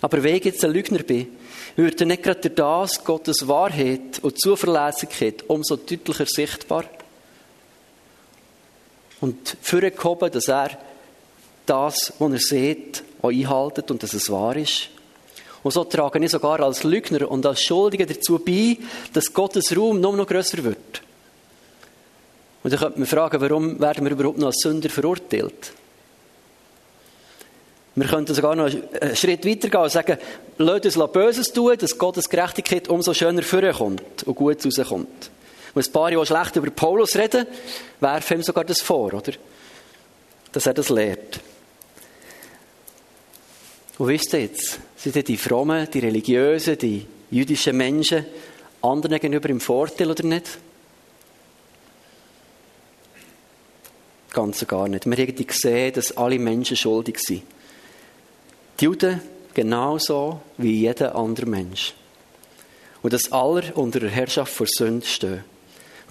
Aber 0.00 0.22
wenn 0.22 0.34
ich 0.34 0.44
jetzt 0.44 0.64
ein 0.64 0.72
Lügner 0.72 1.02
bin, 1.02 1.28
würde 1.76 2.06
nicht 2.06 2.24
gerade 2.24 2.50
das 2.50 3.04
Gottes 3.04 3.46
Wahrheit 3.46 4.18
und 4.22 4.40
Zuverlässigkeit 4.40 5.44
umso 5.48 5.76
deutlicher 5.76 6.26
sichtbar 6.26 6.84
und 9.20 9.56
vorgehoben, 9.62 10.30
dass 10.30 10.48
er 10.48 10.70
das, 11.66 12.12
was 12.18 12.32
er 12.32 12.38
sieht, 12.38 13.04
auch 13.22 13.30
einhaltet 13.30 13.90
und 13.92 14.02
dass 14.02 14.14
es 14.14 14.30
wahr 14.30 14.56
ist. 14.56 14.88
Und 15.62 15.72
so 15.72 15.84
trage 15.84 16.24
ich 16.24 16.30
sogar 16.30 16.60
als 16.60 16.82
Lügner 16.82 17.30
und 17.30 17.46
als 17.46 17.62
Schuldiger 17.62 18.06
dazu 18.06 18.38
bei, 18.38 18.76
dass 19.12 19.32
Gottes 19.32 19.76
Raum 19.76 20.00
noch, 20.00 20.16
noch 20.16 20.26
grösser 20.26 20.62
wird. 20.64 21.02
Und 22.62 22.72
dann 22.72 22.80
könnte 22.80 22.98
man 22.98 23.06
fragen, 23.06 23.40
warum 23.40 23.80
werden 23.80 24.04
wir 24.04 24.12
überhaupt 24.12 24.38
noch 24.38 24.48
als 24.48 24.60
Sünder 24.60 24.88
verurteilt? 24.88 25.72
Wir 27.94 28.06
könnten 28.06 28.34
sogar 28.34 28.54
noch 28.54 28.70
einen 29.00 29.16
Schritt 29.16 29.44
weiter 29.44 29.68
gehen 29.68 29.80
und 29.80 29.90
sagen, 29.90 30.18
lasst 30.58 30.96
uns 30.96 31.12
Böses 31.12 31.52
tun, 31.52 31.76
dass 31.76 31.98
Gottes 31.98 32.28
Gerechtigkeit 32.28 32.88
umso 32.88 33.12
schöner 33.12 33.42
vorkommt 33.42 34.22
und 34.24 34.34
gut 34.34 34.64
rauskommt. 34.64 35.30
Und 35.74 35.86
ein 35.86 35.92
paar 35.92 36.12
Jahre 36.12 36.26
schlecht 36.26 36.56
über 36.56 36.70
Paulus 36.70 37.16
reden, 37.16 37.46
werfen 38.00 38.38
ihm 38.38 38.42
sogar 38.42 38.64
das 38.64 38.80
vor, 38.80 39.14
oder? 39.14 39.32
Dass 40.52 40.66
er 40.66 40.74
das 40.74 40.90
lehrt. 40.90 41.40
Und 43.98 44.08
wisst 44.08 44.32
ihr 44.32 44.42
jetzt, 44.42 44.78
sind 44.96 45.28
die 45.28 45.36
Frommen, 45.36 45.90
die 45.90 45.98
Religiösen, 45.98 46.78
die 46.78 47.04
jüdischen 47.30 47.76
Menschen 47.76 48.26
anderen 48.80 49.18
gegenüber 49.18 49.48
im 49.48 49.60
Vorteil 49.60 50.10
oder 50.10 50.24
nicht? 50.24 50.58
Ganz 54.30 54.62
und 54.62 54.68
gar 54.68 54.88
nicht. 54.88 55.06
Wir 55.06 55.16
haben 55.16 55.46
gesehen, 55.46 55.92
dass 55.92 56.16
alle 56.16 56.38
Menschen 56.38 56.76
schuldig 56.76 57.18
sind. 57.18 57.42
Die 58.78 58.84
Juden 58.84 59.20
genauso 59.54 60.40
wie 60.56 60.80
jeder 60.80 61.14
andere 61.16 61.46
Mensch. 61.46 61.94
Und 63.02 63.12
dass 63.12 63.32
alle 63.32 63.72
unter 63.74 64.00
der 64.00 64.10
Herrschaft 64.10 64.52
vor 64.52 64.66
Sünde 64.68 65.06
stehen. 65.06 65.44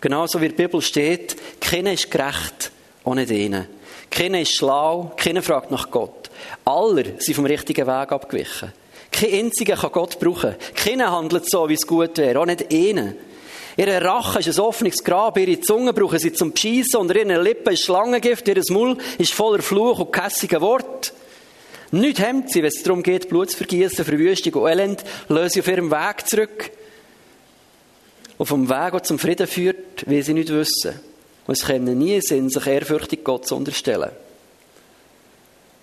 Genauso 0.01 0.41
wie 0.41 0.49
der 0.49 0.55
Bibel 0.55 0.81
steht, 0.81 1.35
keiner 1.59 1.93
ist 1.93 2.11
gerecht, 2.11 2.71
ohne 3.03 3.25
denen. 3.25 3.67
Keiner 4.09 4.41
ist 4.41 4.55
schlau, 4.55 5.13
keiner 5.17 5.41
fragt 5.41 5.71
nach 5.71 5.91
Gott. 5.91 6.29
Alle 6.65 7.15
sind 7.19 7.35
vom 7.35 7.45
richtigen 7.45 7.87
Weg 7.87 8.11
abgewichen. 8.11 8.73
Kein 9.11 9.33
einziger 9.33 9.75
kann 9.75 9.91
Gott 9.91 10.19
brauchen. 10.19 10.55
Keiner 10.75 11.11
handelt 11.11 11.49
so, 11.49 11.67
wie 11.69 11.73
es 11.73 11.87
gut 11.87 12.17
wäre. 12.17 12.39
Auch 12.39 12.45
nicht 12.45 12.71
ihnen. 12.71 13.15
Ihre 13.77 14.03
Rache 14.03 14.39
ist 14.39 14.47
ein 14.47 14.65
offenes 14.65 15.03
Grab, 15.03 15.37
ihre 15.37 15.61
Zunge 15.61 15.93
brauchen 15.93 16.17
sie 16.17 16.33
zum 16.33 16.51
Beschissen, 16.51 16.99
unter 16.99 17.15
ihren 17.15 17.43
Lippen 17.43 17.73
ist 17.73 17.83
Schlangengift, 17.83 18.47
ihr 18.47 18.59
Maul 18.69 18.97
ist 19.19 19.33
voller 19.33 19.61
Fluch 19.61 19.99
und 19.99 20.11
kässige 20.11 20.59
Wort. 20.61 21.13
Nicht 21.91 22.19
hemmt 22.19 22.51
sie, 22.51 22.63
wenn 22.63 22.69
es 22.69 22.81
darum 22.81 23.03
geht, 23.03 23.29
Blut 23.29 23.51
zu 23.51 23.57
vergießen, 23.57 24.03
Verwüstung 24.03 24.53
und 24.55 24.69
Elend, 24.69 25.03
lösen 25.29 25.49
sie 25.49 25.59
auf 25.59 25.67
ihrem 25.67 25.91
Weg 25.91 26.27
zurück. 26.27 26.71
Und 28.39 28.47
vom 28.47 28.67
Weg, 28.67 28.91
der 28.91 29.03
zum 29.03 29.19
Frieden 29.19 29.47
führt, 29.47 30.07
will 30.09 30.23
sie 30.23 30.33
nicht 30.33 30.49
wissen. 30.49 30.99
Und 31.45 31.53
es 31.53 31.65
können 31.65 31.97
nie 31.99 32.19
Sinn, 32.19 32.49
sich 32.49 32.65
ehrfürchtig 32.65 33.23
Gott 33.23 33.47
zu 33.47 33.55
unterstellen. 33.55 34.11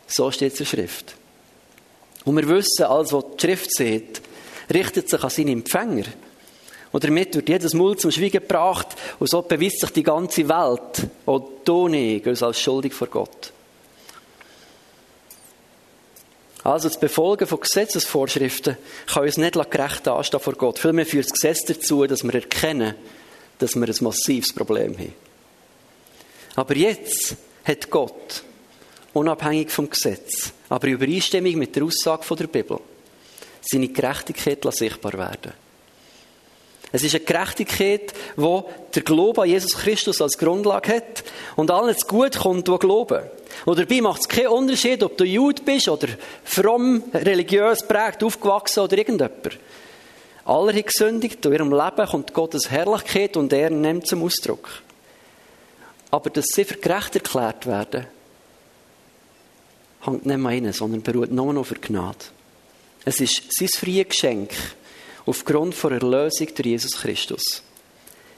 So 0.08 0.30
steht 0.32 0.52
es 0.52 0.60
in 0.60 0.66
der 0.66 0.70
Schrift. 0.70 1.14
Und 2.24 2.36
wir 2.36 2.48
wissen, 2.48 2.84
alles, 2.84 3.12
was 3.12 3.24
die 3.36 3.46
Schrift 3.46 3.74
sieht, 3.74 4.20
richtet 4.72 5.08
sich 5.08 5.22
an 5.22 5.30
seine 5.30 5.52
Empfänger. 5.52 6.04
Und 6.94 7.02
damit 7.02 7.34
wird 7.34 7.48
jedes 7.48 7.74
Maul 7.74 7.96
zum 7.96 8.12
Schweigen 8.12 8.40
gebracht 8.40 8.86
und 9.18 9.28
so 9.28 9.42
beweist 9.42 9.80
sich 9.80 9.90
die 9.90 10.04
ganze 10.04 10.48
Welt, 10.48 11.10
auch 11.26 11.50
du 11.64 11.88
nicht, 11.88 12.24
als 12.24 12.60
schuldig 12.60 12.94
vor 12.94 13.08
Gott. 13.08 13.52
Also 16.62 16.86
das 16.86 17.00
Befolgen 17.00 17.48
von 17.48 17.58
Gesetzesvorschriften 17.58 18.76
kann 19.12 19.24
uns 19.24 19.38
nicht 19.38 19.54
gerecht 19.54 20.06
anstehen 20.06 20.38
vor 20.38 20.52
Gott. 20.52 20.78
Vielmehr 20.78 21.04
führt 21.04 21.24
das 21.24 21.32
Gesetz 21.32 21.64
dazu, 21.64 22.06
dass 22.06 22.22
wir 22.22 22.34
erkennen, 22.34 22.94
dass 23.58 23.74
wir 23.74 23.88
ein 23.88 23.96
massives 23.98 24.52
Problem 24.52 24.96
haben. 24.96 25.14
Aber 26.54 26.76
jetzt 26.76 27.34
hat 27.64 27.90
Gott, 27.90 28.44
unabhängig 29.14 29.68
vom 29.72 29.90
Gesetz, 29.90 30.52
aber 30.68 30.86
in 30.86 30.92
Übereinstimmung 30.92 31.56
mit 31.56 31.74
der 31.74 31.82
Aussage 31.82 32.36
der 32.36 32.46
Bibel, 32.46 32.78
seine 33.62 33.88
Gerechtigkeit 33.88 34.64
sichtbar 34.72 35.14
werden 35.14 35.63
es 36.94 37.02
ist 37.02 37.16
eine 37.16 37.24
Gerechtigkeit, 37.24 38.14
wo 38.36 38.70
der 38.94 39.02
Glaube 39.02 39.42
an 39.42 39.48
Jesus 39.48 39.72
Christus 39.72 40.22
als 40.22 40.38
Grundlage 40.38 40.94
hat 40.94 41.24
und 41.56 41.72
alles 41.72 42.06
gut 42.06 42.38
kommt, 42.38 42.68
wo 42.68 42.78
glauben. 42.78 43.24
Und 43.64 43.80
dabei 43.80 44.00
macht 44.00 44.20
es 44.20 44.28
keinen 44.28 44.46
Unterschied, 44.46 45.02
ob 45.02 45.16
du 45.16 45.24
Jude 45.24 45.60
bist 45.60 45.88
oder 45.88 46.06
fromm, 46.44 47.02
religiös 47.12 47.84
prägt, 47.84 48.22
aufgewachsen 48.22 48.84
oder 48.84 48.96
irgendjemand. 48.96 49.58
Alle 50.44 50.72
haben 50.72 50.84
gesündigt, 50.84 51.44
in 51.44 51.52
ihrem 51.52 51.72
Leben 51.72 52.06
kommt 52.08 52.32
Gottes 52.32 52.70
Herrlichkeit 52.70 53.36
und 53.36 53.52
er 53.52 53.70
nimmt 53.70 54.06
zum 54.06 54.22
Ausdruck. 54.22 54.68
Aber 56.12 56.30
dass 56.30 56.46
sie 56.46 56.64
für 56.64 56.76
gerecht 56.76 57.16
erklärt 57.16 57.66
werden, 57.66 58.06
hängt 60.02 60.26
nicht 60.26 60.38
mehr 60.38 60.52
rein, 60.52 60.72
sondern 60.72 61.02
beruht 61.02 61.32
nur 61.32 61.52
noch 61.52 61.62
auf 61.62 61.74
Gnade. 61.80 62.18
Es 63.04 63.20
ist 63.20 63.42
sein 63.50 63.66
freies 63.66 64.10
Geschenk 64.10 64.52
aufgrund 65.26 65.74
von 65.74 65.92
Erlösung 65.92 66.48
durch 66.54 66.66
Jesus 66.66 67.00
Christus. 67.00 67.62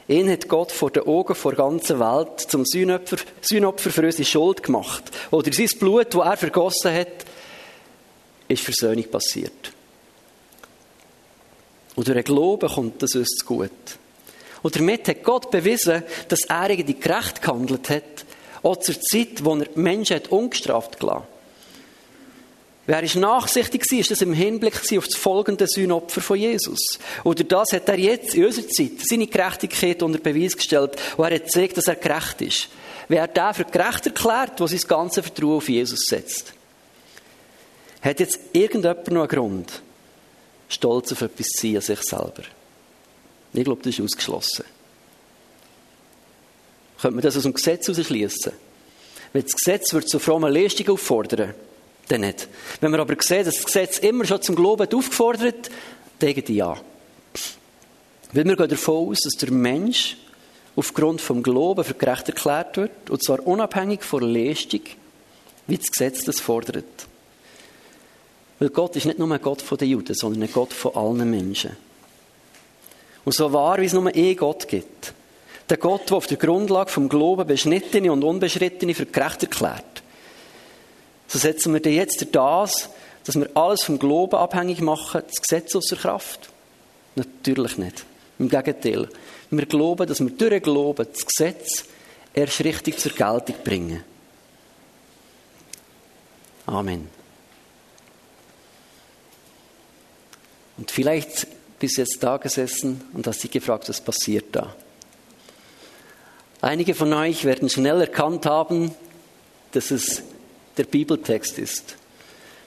Ihn 0.09 0.31
hat 0.31 0.49
Gott 0.49 0.71
vor 0.71 0.91
den 0.91 1.03
Augen 1.05 1.35
der 1.43 1.53
ganzen 1.53 1.99
Welt 1.99 2.41
zum 2.41 2.65
Sühnopfer, 2.65 3.17
Sühnopfer 3.41 3.91
für 3.91 4.05
unsere 4.05 4.25
Schuld 4.25 4.63
gemacht. 4.63 5.03
Oder 5.33 5.53
sein 5.53 5.69
Blut, 5.81 6.15
das 6.15 6.25
er 6.25 6.37
vergossen 6.37 6.95
hat, 6.95 7.27
ist 8.47 8.63
Versöhnung 8.63 9.11
passiert. 9.11 9.73
Und 11.97 12.07
durch 12.07 12.15
den 12.15 12.25
Glauben 12.25 12.69
kommt 12.69 13.03
das 13.03 13.17
uns 13.17 13.31
zu 13.31 13.47
gut. 13.47 13.71
Und 14.63 14.77
damit 14.77 15.09
hat 15.09 15.25
Gott 15.25 15.51
bewiesen, 15.51 16.05
dass 16.29 16.45
er 16.45 16.71
irgendwie 16.71 16.95
gerecht 16.95 17.43
gehandelt 17.43 17.91
hat, 17.91 18.25
auch 18.63 18.77
zur 18.77 19.01
Zeit, 19.01 19.45
wo 19.45 19.57
er 19.57 19.69
Menschen 19.75 20.17
hat 20.17 20.29
ungestraft 20.29 21.01
gelassen 21.01 21.27
Wer 22.87 23.03
ist 23.03 23.17
nachsichtig 23.17 23.83
war, 23.91 23.99
ist 23.99 24.13
das 24.13 24.23
im 24.23 24.33
Hinblick 24.33 24.77
auf 24.97 25.07
das 25.07 25.17
folgende 25.17 25.67
Sühnopfer 25.67 26.21
von 26.21 26.39
Jesus. 26.39 26.99
Oder 27.25 27.43
das 27.43 27.73
hat 27.73 27.89
er 27.89 27.99
jetzt 27.99 28.35
in 28.35 28.45
unserer 28.45 28.69
Zeit 28.69 28.93
seine 29.03 29.27
Gerechtigkeit 29.27 30.03
unter 30.05 30.21
Beweis 30.21 30.57
gestellt, 30.57 30.93
wo 31.17 31.25
er 31.25 31.35
hat 31.35 31.45
gezeigt, 31.47 31.77
dass 31.77 31.89
er 31.89 31.97
gerecht 31.97 32.41
ist. 32.43 32.69
Wer 33.09 33.27
der 33.27 33.55
für 33.55 33.65
gerecht 33.65 34.07
erklärt, 34.07 34.61
der 34.61 34.69
sein 34.69 34.81
ganzes 34.87 35.25
Vertrauen 35.25 35.57
auf 35.57 35.69
Jesus 35.69 36.07
setzt. 36.07 36.53
Hat 38.03 38.21
jetzt 38.21 38.39
irgendjemand 38.53 39.09
noch 39.09 39.23
einen 39.23 39.29
Grund, 39.29 39.83
stolz 40.69 41.11
auf 41.11 41.23
etwas 41.23 41.49
zu 41.49 41.67
sein 41.67 41.77
an 41.77 41.83
sich 41.83 42.03
selber? 42.03 42.43
Ich 43.53 43.65
glaube, 43.65 43.83
das 43.83 43.99
ist 43.99 44.05
ausgeschlossen. 44.05 44.65
Könnte 47.01 47.17
man 47.17 47.23
das 47.23 47.37
aus 47.37 47.43
dem 47.43 47.55
Gesetz 47.55 47.89
herausschließen? 47.89 48.53
Wenn 49.33 49.43
das 49.43 49.53
Gesetz 49.53 49.93
wird 49.93 50.09
zu 50.09 50.19
frommen 50.19 50.53
Leistung 50.53 50.89
auffordern, 50.91 51.55
dann 52.09 52.23
nicht. 52.23 52.49
Wenn 52.81 52.93
wir 52.93 53.01
aber 53.01 53.15
sehen, 53.21 53.45
dass 53.45 53.57
das 53.57 53.65
Gesetz 53.65 53.99
immer 53.99 54.25
schon 54.25 54.43
zum 54.43 54.55
Glauben 54.55 54.87
aufgefordert, 54.93 55.71
dann 56.19 56.35
ja. 56.49 56.77
Weil 58.33 58.45
wir 58.45 58.57
gehen 58.57 58.69
davon 58.69 59.09
aus, 59.09 59.21
dass 59.23 59.35
der 59.35 59.51
Mensch 59.51 60.17
aufgrund 60.75 61.21
vom 61.21 61.43
Glauben 61.43 61.85
für 61.85 61.95
gerecht 61.95 62.29
erklärt 62.29 62.77
wird, 62.77 63.11
und 63.11 63.23
zwar 63.23 63.47
unabhängig 63.47 64.03
von 64.03 64.21
der 64.21 64.29
Leistung, 64.31 64.83
wie 65.67 65.79
das 65.79 65.91
Gesetz 65.91 66.25
das 66.25 66.41
fordert. 66.41 66.85
Weil 68.59 68.69
Gott 68.71 68.97
ist 68.97 69.07
nicht 69.07 69.19
nur 69.19 69.31
ein 69.31 69.43
Gott 69.43 69.65
der 69.79 69.89
Juden, 69.89 70.15
sondern 70.15 70.43
ein 70.43 70.53
Gott 70.53 70.73
von 70.73 70.95
allen 70.95 71.31
Menschen. 71.31 71.77
Und 73.25 73.33
so 73.33 73.53
wahr, 73.53 73.81
wie 73.81 73.87
es 73.87 73.93
nur 73.93 74.07
einen 74.07 74.37
Gott 74.37 74.69
gibt. 74.69 75.13
Der 75.69 75.77
Gott, 75.79 76.11
der 76.11 76.17
auf 76.17 76.27
der 76.27 76.37
Grundlage 76.37 76.91
vom 76.91 77.09
Glauben 77.09 77.47
Beschnittene 77.47 78.13
und 78.13 78.23
Unbeschrittene 78.23 78.95
für 78.95 79.07
gerecht 79.07 79.43
erklärt. 79.43 79.96
So 81.37 81.41
setzen 81.41 81.75
wir 81.75 81.93
jetzt 81.93 82.27
das, 82.33 82.89
dass 83.25 83.35
wir 83.35 83.51
alles 83.53 83.83
vom 83.83 83.99
Glauben 83.99 84.37
abhängig 84.37 84.81
machen, 84.81 85.21
das 85.27 85.43
Gesetz 85.43 85.77
außer 85.77 85.97
Kraft? 85.97 86.49
Natürlich 87.15 87.77
nicht. 87.77 88.07
Im 88.39 88.49
Gegenteil. 88.49 89.07
Wir 89.51 89.67
glauben, 89.67 90.07
dass 90.07 90.21
wir 90.21 90.31
durch 90.31 90.49
den 90.49 90.63
Glauben 90.63 91.07
das 91.13 91.27
Gesetz 91.27 91.85
erst 92.33 92.65
richtig 92.65 92.99
zur 92.99 93.13
Geltung 93.13 93.55
bringen. 93.63 94.03
Amen. 96.65 97.07
Und 100.79 100.91
vielleicht 100.91 101.47
bist 101.79 101.99
du 101.99 102.01
jetzt 102.01 102.17
da 102.23 102.39
gesessen 102.39 103.03
und 103.13 103.27
hast 103.27 103.45
dich 103.45 103.51
gefragt, 103.51 103.91
was 103.91 104.01
passiert 104.01 104.57
da? 104.57 104.75
Einige 106.63 106.95
von 106.95 107.13
euch 107.13 107.45
werden 107.45 107.69
schnell 107.69 108.01
erkannt 108.01 108.47
haben, 108.47 108.95
dass 109.73 109.91
es 109.91 110.23
der 110.77 110.85
Bibeltext 110.85 111.59
ist. 111.59 111.97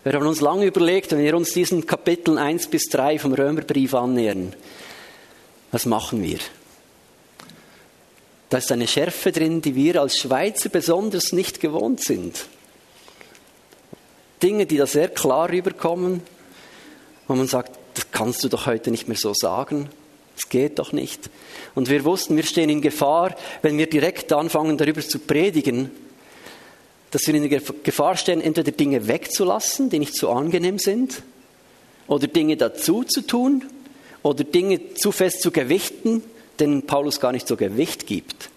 Wir 0.04 0.14
haben 0.14 0.28
uns 0.28 0.42
lange 0.42 0.66
überlegt, 0.66 1.12
wenn 1.12 1.24
wir 1.24 1.36
uns 1.36 1.52
diesen 1.52 1.86
Kapiteln 1.86 2.38
1 2.38 2.68
bis 2.68 2.86
3 2.86 3.20
vom 3.20 3.34
Römerbrief 3.34 3.94
annähern, 3.94 4.54
was 5.72 5.86
machen 5.86 6.24
wir? 6.24 6.40
Da 8.50 8.58
ist 8.58 8.72
eine 8.72 8.88
Schärfe 8.88 9.32
drin, 9.32 9.62
die 9.62 9.76
wir 9.76 10.02
als 10.02 10.18
Schweizer 10.18 10.70
besonders 10.70 11.32
nicht 11.34 11.60
gewohnt 11.60 12.04
sind. 12.04 12.48
Dinge, 14.42 14.66
die 14.66 14.78
da 14.78 14.88
sehr 14.88 15.10
klar 15.10 15.50
rüberkommen, 15.50 16.22
wo 17.28 17.36
man 17.36 17.48
sagt, 17.48 17.78
das 17.94 18.10
kannst 18.12 18.44
du 18.44 18.50
doch 18.50 18.66
heute 18.66 18.90
nicht 18.90 19.08
mehr 19.08 19.18
so 19.18 19.34
sagen. 19.34 19.90
Das 20.36 20.50
geht 20.50 20.80
doch 20.80 20.94
nicht. 20.94 21.30
Und 21.76 21.90
wir 21.90 22.06
wussten, 22.06 22.38
wir 22.38 22.44
stehen 22.44 22.70
in 22.70 22.82
Gefahr, 22.82 23.36
wenn 23.62 23.78
wir 23.78 23.90
direkt 23.90 24.32
anfangen, 24.32 24.78
darüber 24.78 25.02
zu 25.02 25.20
predigen, 25.20 25.92
dass 27.12 27.28
wir 27.28 27.34
in 27.36 27.50
der 27.50 27.60
Gefahr 27.60 28.18
stehen, 28.18 28.42
entweder 28.42 28.72
Dinge 28.72 29.08
wegzulassen, 29.08 29.90
die 29.90 30.00
nicht 30.00 30.16
so 30.16 30.30
angenehm 30.30 30.80
sind, 30.80 31.24
oder 32.08 32.28
Dinge 32.28 32.58
dazu 32.58 33.04
zu 33.04 33.22
tun, 33.22 33.66
oder 34.24 34.44
Dinge 34.44 34.94
zu 34.96 35.12
fest 35.12 35.42
zu 35.42 35.52
gewichten, 35.52 36.24
denen 36.60 36.86
Paulus 36.86 37.20
gar 37.20 37.32
nicht 37.32 37.48
so 37.48 37.56
Gewicht 37.56 38.06
gibt. 38.06 38.50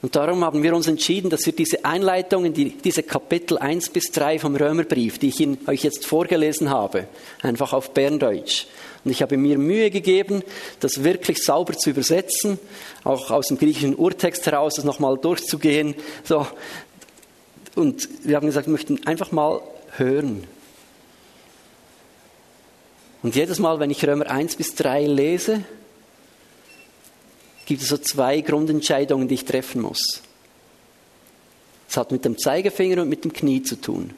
Und 0.00 0.16
darum 0.16 0.44
haben 0.44 0.64
wir 0.64 0.74
uns 0.74 0.88
entschieden, 0.88 1.30
dass 1.30 1.46
wir 1.46 1.52
diese 1.52 1.84
Einleitung 1.84 2.44
in 2.44 2.52
die, 2.52 2.70
diese 2.70 3.04
Kapitel 3.04 3.56
1 3.56 3.90
bis 3.90 4.10
3 4.10 4.40
vom 4.40 4.56
Römerbrief, 4.56 5.18
die 5.18 5.28
ich 5.28 5.38
Ihnen, 5.38 5.58
euch 5.68 5.84
jetzt 5.84 6.06
vorgelesen 6.06 6.70
habe, 6.70 7.06
einfach 7.40 7.72
auf 7.72 7.94
Berndeutsch. 7.94 8.66
Und 9.04 9.12
ich 9.12 9.22
habe 9.22 9.36
mir 9.36 9.58
Mühe 9.58 9.90
gegeben, 9.90 10.42
das 10.80 11.04
wirklich 11.04 11.42
sauber 11.42 11.74
zu 11.74 11.90
übersetzen, 11.90 12.58
auch 13.04 13.30
aus 13.30 13.46
dem 13.46 13.58
griechischen 13.58 13.94
Urtext 13.94 14.44
heraus, 14.46 14.74
das 14.74 14.84
nochmal 14.84 15.18
durchzugehen. 15.18 15.94
So. 16.24 16.46
Und 17.74 18.08
wir 18.24 18.36
haben 18.36 18.46
gesagt, 18.46 18.66
wir 18.66 18.72
möchten 18.72 19.06
einfach 19.06 19.32
mal 19.32 19.60
hören. 19.96 20.46
Und 23.22 23.36
jedes 23.36 23.58
Mal, 23.58 23.78
wenn 23.78 23.90
ich 23.90 24.04
Römer 24.06 24.28
1 24.28 24.56
bis 24.56 24.74
3 24.74 25.06
lese, 25.06 25.64
gibt 27.66 27.82
es 27.82 27.88
so 27.88 27.96
zwei 27.96 28.40
Grundentscheidungen, 28.40 29.28
die 29.28 29.34
ich 29.34 29.44
treffen 29.44 29.82
muss. 29.82 30.22
Es 31.88 31.96
hat 31.96 32.10
mit 32.10 32.24
dem 32.24 32.38
Zeigefinger 32.38 33.02
und 33.02 33.08
mit 33.08 33.24
dem 33.24 33.32
Knie 33.32 33.62
zu 33.62 33.80
tun. 33.80 34.14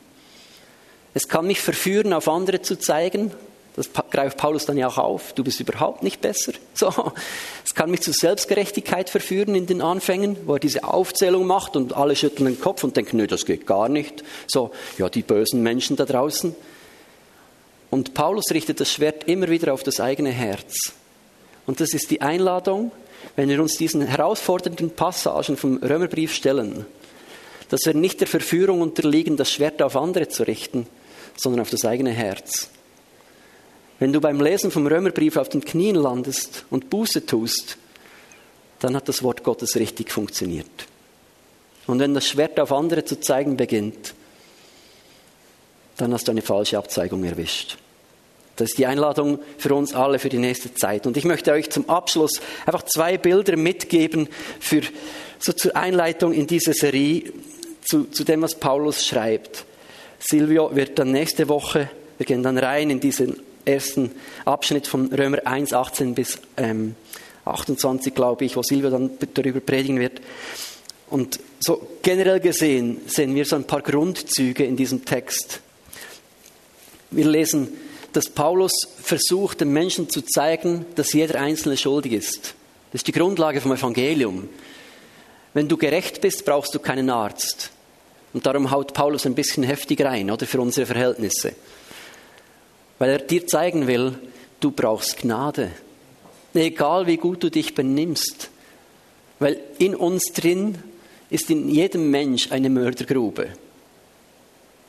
Es 1.12 1.29
kann 1.29 1.47
mich 1.47 1.61
verführen, 1.61 2.12
auf 2.12 2.29
andere 2.29 2.62
zu 2.62 2.79
zeigen. 2.79 3.33
Das 3.76 3.90
greift 4.10 4.38
Paulus 4.38 4.66
dann 4.66 4.76
ja 4.76 4.87
auch 4.87 4.98
auf. 4.98 5.32
Du 5.32 5.42
bist 5.42 5.58
überhaupt 5.58 6.02
nicht 6.02 6.20
besser. 6.20 6.52
So. 6.74 6.92
Es 7.64 7.74
kann 7.74 7.90
mich 7.90 8.02
zu 8.02 8.12
Selbstgerechtigkeit 8.12 9.10
verführen 9.10 9.54
in 9.54 9.66
den 9.66 9.80
Anfängen, 9.80 10.37
wo 10.46 10.54
er 10.54 10.60
diese 10.60 10.84
Aufzählung 10.84 11.46
macht 11.46 11.76
und 11.76 11.96
alle 11.96 12.14
schütteln 12.16 12.46
den 12.46 12.60
Kopf 12.60 12.84
und 12.84 12.96
denken, 12.96 13.16
nö, 13.16 13.26
das 13.26 13.46
geht 13.46 13.66
gar 13.66 13.88
nicht. 13.88 14.24
So, 14.46 14.70
ja, 14.98 15.08
die 15.08 15.22
bösen 15.22 15.62
Menschen 15.62 15.96
da 15.96 16.04
draußen. 16.04 16.54
Und 17.90 18.14
Paulus 18.14 18.46
richtet 18.52 18.80
das 18.80 18.92
Schwert 18.92 19.24
immer 19.28 19.48
wieder 19.48 19.72
auf 19.72 19.82
das 19.82 20.00
eigene 20.00 20.30
Herz. 20.30 20.92
Und 21.66 21.80
das 21.80 21.94
ist 21.94 22.10
die 22.10 22.20
Einladung, 22.20 22.92
wenn 23.37 23.48
wir 23.48 23.60
uns 23.60 23.76
diesen 23.76 24.02
herausfordernden 24.02 24.90
Passagen 24.90 25.56
vom 25.56 25.78
Römerbrief 25.78 26.34
stellen, 26.34 26.87
dass 27.68 27.87
wir 27.87 27.94
nicht 27.94 28.20
der 28.20 28.28
Verführung 28.28 28.80
unterliegen, 28.80 29.37
das 29.37 29.50
Schwert 29.50 29.80
auf 29.82 29.96
andere 29.96 30.28
zu 30.28 30.44
richten, 30.44 30.87
sondern 31.37 31.60
auf 31.60 31.70
das 31.70 31.84
eigene 31.84 32.10
Herz. 32.10 32.68
Wenn 33.98 34.12
du 34.12 34.20
beim 34.20 34.40
Lesen 34.40 34.70
vom 34.70 34.87
Römerbrief 34.87 35.37
auf 35.37 35.48
den 35.48 35.64
Knien 35.64 35.96
landest 35.96 36.64
und 36.70 36.90
Buße 36.90 37.26
tust, 37.26 37.78
dann 38.80 38.96
hat 38.96 39.09
das 39.09 39.22
Wort 39.22 39.44
Gottes 39.44 39.76
richtig 39.76 40.11
funktioniert. 40.11 40.87
Und 41.87 42.00
wenn 42.00 42.14
das 42.14 42.28
Schwert 42.28 42.59
auf 42.59 42.72
andere 42.72 43.04
zu 43.04 43.20
zeigen 43.20 43.57
beginnt, 43.57 44.14
dann 45.96 46.12
hast 46.12 46.26
du 46.26 46.33
eine 46.33 46.42
falsche 46.42 46.78
Abzeigung 46.78 47.24
erwischt. 47.24 47.78
Das 48.57 48.70
ist 48.70 48.78
die 48.78 48.87
Einladung 48.87 49.40
für 49.59 49.74
uns 49.74 49.94
alle 49.94 50.18
für 50.18 50.28
die 50.28 50.38
nächste 50.38 50.72
Zeit. 50.74 51.07
Und 51.07 51.16
ich 51.16 51.24
möchte 51.24 51.52
euch 51.52 51.70
zum 51.70 51.88
Abschluss 51.88 52.40
einfach 52.66 52.83
zwei 52.85 53.18
Bilder 53.18 53.57
mitgeben 53.57 54.28
für, 54.61 54.83
so 55.38 55.52
zur 55.52 55.74
Einleitung 55.76 56.33
in 56.33 56.46
diese 56.46 56.72
Serie, 56.72 57.33
zu, 57.85 58.04
zu 58.04 58.24
dem, 58.24 58.42
was 58.42 58.54
Paulus 58.54 59.07
schreibt. 59.07 59.64
Silvio 60.18 60.74
wird 60.74 60.98
dann 60.98 61.11
nächste 61.11 61.48
Woche, 61.48 61.90
wir 62.16 62.26
gehen 62.26 62.42
dann 62.42 62.57
rein 62.57 62.90
in 62.90 63.00
diesen 63.00 63.40
ersten 63.64 64.11
Abschnitt 64.44 64.87
von 64.87 65.12
Römer 65.12 65.46
1, 65.46 65.72
18 65.72 66.14
bis 66.14 66.38
ähm, 66.57 66.94
28, 67.44 68.14
glaube 68.14 68.44
ich, 68.44 68.57
wo 68.57 68.62
Silvio 68.62 68.90
dann 68.90 69.11
darüber 69.35 69.61
predigen 69.61 69.98
wird. 69.98 70.20
Und 71.11 71.38
so 71.61 71.87
generell 72.03 72.40
gesehen 72.40 73.03
sehen 73.07 73.35
wir 73.35 73.44
so 73.44 73.57
ein 73.57 73.64
paar 73.64 73.83
Grundzüge 73.83 74.64
in 74.64 74.77
diesem 74.77 75.05
Text. 75.05 75.61
Wir 77.11 77.27
lesen 77.27 77.68
dass 78.14 78.29
Paulus 78.29 78.72
versucht, 79.03 79.61
den 79.61 79.72
Menschen 79.72 80.09
zu 80.09 80.22
zeigen, 80.22 80.87
dass 80.94 81.12
jeder 81.12 81.40
Einzelne 81.40 81.77
schuldig 81.77 82.12
ist. 82.12 82.55
Das 82.92 83.00
ist 83.00 83.09
die 83.09 83.12
Grundlage 83.12 83.61
vom 83.61 83.72
Evangelium. 83.72 84.48
Wenn 85.53 85.68
du 85.68 85.77
gerecht 85.77 86.20
bist, 86.20 86.44
brauchst 86.44 86.74
du 86.74 86.79
keinen 86.79 87.11
Arzt. 87.11 87.70
Und 88.33 88.46
darum 88.46 88.70
haut 88.70 88.94
Paulus 88.94 89.27
ein 89.27 89.35
bisschen 89.35 89.64
heftig 89.64 90.00
rein, 90.00 90.31
oder 90.31 90.46
für 90.46 90.61
unsere 90.61 90.87
Verhältnisse. 90.87 91.55
Weil 92.98 93.11
er 93.11 93.18
dir 93.18 93.46
zeigen 93.46 93.87
will, 93.87 94.18
du 94.61 94.70
brauchst 94.70 95.18
Gnade. 95.18 95.70
Egal 96.54 97.07
wie 97.07 97.16
gut 97.16 97.42
du 97.42 97.50
dich 97.50 97.74
benimmst. 97.74 98.50
Weil 99.38 99.61
in 99.78 99.94
uns 99.96 100.33
drin 100.33 100.78
ist 101.30 101.50
in 101.50 101.68
jedem 101.68 102.11
Mensch 102.11 102.52
eine 102.52 102.70
Mördergrube. 102.70 103.48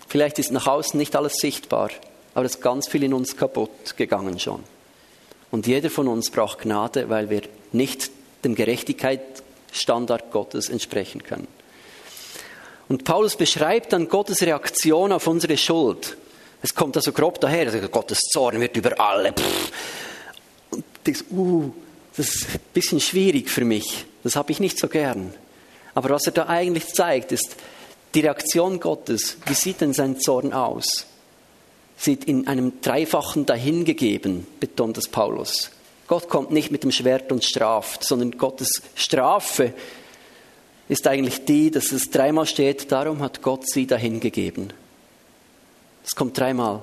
Vielleicht 0.08 0.38
ist 0.38 0.52
nach 0.52 0.68
außen 0.68 0.98
nicht 0.98 1.16
alles 1.16 1.38
sichtbar 1.38 1.90
aber 2.36 2.46
es 2.46 2.56
ist 2.56 2.62
ganz 2.62 2.88
viel 2.88 3.02
in 3.04 3.14
uns 3.14 3.36
kaputt 3.36 3.98
gegangen 3.98 4.38
schon. 4.40 4.64
Und 5.52 5.68
jeder 5.68 5.90
von 5.90 6.08
uns 6.08 6.30
braucht 6.30 6.60
Gnade, 6.60 7.10
weil 7.10 7.30
wir 7.30 7.42
nicht 7.72 8.12
dem 8.44 8.56
Gerechtigkeitsstandard 8.56 10.32
Gottes 10.32 10.70
entsprechen 10.70 11.24
können. 11.24 11.48
Und 12.90 13.06
Paulus 13.06 13.38
beschreibt 13.38 13.94
dann 13.94 14.10
Gottes 14.10 14.42
Reaktion 14.42 15.14
auf 15.14 15.26
unsere 15.28 15.58
Schuld. 15.58 16.18
Es 16.66 16.74
kommt 16.74 16.98
also 16.98 17.12
grob 17.12 17.40
daher, 17.40 17.68
also 17.68 17.78
Gottes 17.90 18.18
Zorn 18.22 18.60
wird 18.60 18.76
über 18.76 19.00
alle. 19.00 19.36
Und 20.72 20.84
denkst, 21.06 21.26
uh, 21.30 21.70
das 22.18 22.30
ist 22.30 22.48
ein 22.56 22.60
bisschen 22.74 23.00
schwierig 23.00 23.52
für 23.52 23.64
mich. 23.64 24.08
Das 24.24 24.36
habe 24.36 24.52
ich 24.52 24.60
nicht 24.60 24.80
so 24.80 24.88
gern. 24.88 25.32
Aber 25.94 26.10
was 26.10 26.26
er 26.26 26.32
da 26.32 26.48
eigentlich 26.48 26.88
zeigt, 26.88 27.32
ist 27.32 27.56
die 28.16 28.22
Reaktion 28.22 28.80
Gottes. 28.80 29.38
Wie 29.46 29.54
sieht 29.54 29.82
denn 29.82 29.94
sein 29.94 30.20
Zorn 30.20 30.54
aus? 30.54 31.06
Sieht 31.98 32.24
in 32.24 32.48
einem 32.48 32.82
dreifachen 32.82 33.46
Dahingegeben, 33.46 34.48
betont 34.60 34.98
das 34.98 35.08
Paulus. 35.08 35.70
Gott 36.08 36.30
kommt 36.30 36.50
nicht 36.50 36.72
mit 36.72 36.82
dem 36.82 36.92
Schwert 36.92 37.32
und 37.32 37.44
straft, 37.44 38.04
sondern 38.04 38.40
Gottes 38.40 38.82
Strafe 38.96 39.72
ist 40.90 41.06
eigentlich 41.06 41.46
die, 41.46 41.70
dass 41.70 41.92
es 41.92 42.10
dreimal 42.10 42.48
steht, 42.48 42.92
darum 42.92 43.20
hat 43.20 43.44
Gott 43.44 43.70
sie 43.70 43.86
dahingegeben. 43.86 44.74
Es 46.06 46.16
kommt 46.16 46.38
dreimal. 46.38 46.82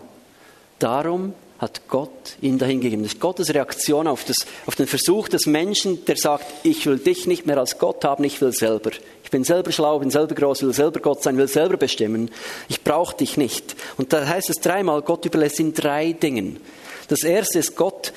Darum 0.78 1.34
hat 1.62 1.82
Gott 1.86 2.36
ihn 2.40 2.58
dahingegeben. 2.58 3.04
Das 3.04 3.14
ist 3.14 3.20
Gottes 3.20 3.54
Reaktion 3.54 4.08
auf, 4.08 4.24
das, 4.24 4.34
auf 4.66 4.74
den 4.74 4.88
Versuch 4.88 5.28
des 5.28 5.46
Menschen, 5.46 6.04
der 6.06 6.16
sagt, 6.16 6.44
ich 6.64 6.86
will 6.86 6.98
dich 6.98 7.28
nicht 7.28 7.46
mehr 7.46 7.56
als 7.56 7.78
Gott 7.78 8.04
haben, 8.04 8.24
ich 8.24 8.40
will 8.40 8.52
selber. 8.52 8.90
Ich 9.22 9.30
bin 9.30 9.44
selber 9.44 9.70
schlau, 9.70 10.00
bin 10.00 10.10
selber 10.10 10.34
groß, 10.34 10.64
will 10.64 10.72
selber 10.72 10.98
Gott 10.98 11.22
sein, 11.22 11.36
will 11.36 11.46
selber 11.46 11.76
bestimmen. 11.76 12.32
Ich 12.68 12.82
brauche 12.82 13.16
dich 13.16 13.36
nicht. 13.36 13.76
Und 13.96 14.12
da 14.12 14.26
heißt 14.26 14.50
es 14.50 14.56
dreimal, 14.56 15.02
Gott 15.02 15.24
überlässt 15.24 15.60
ihn 15.60 15.72
drei 15.72 16.12
Dingen. 16.12 16.58
Das 17.06 17.22
erste 17.22 17.60
ist 17.60 17.76
Gott 17.76 18.12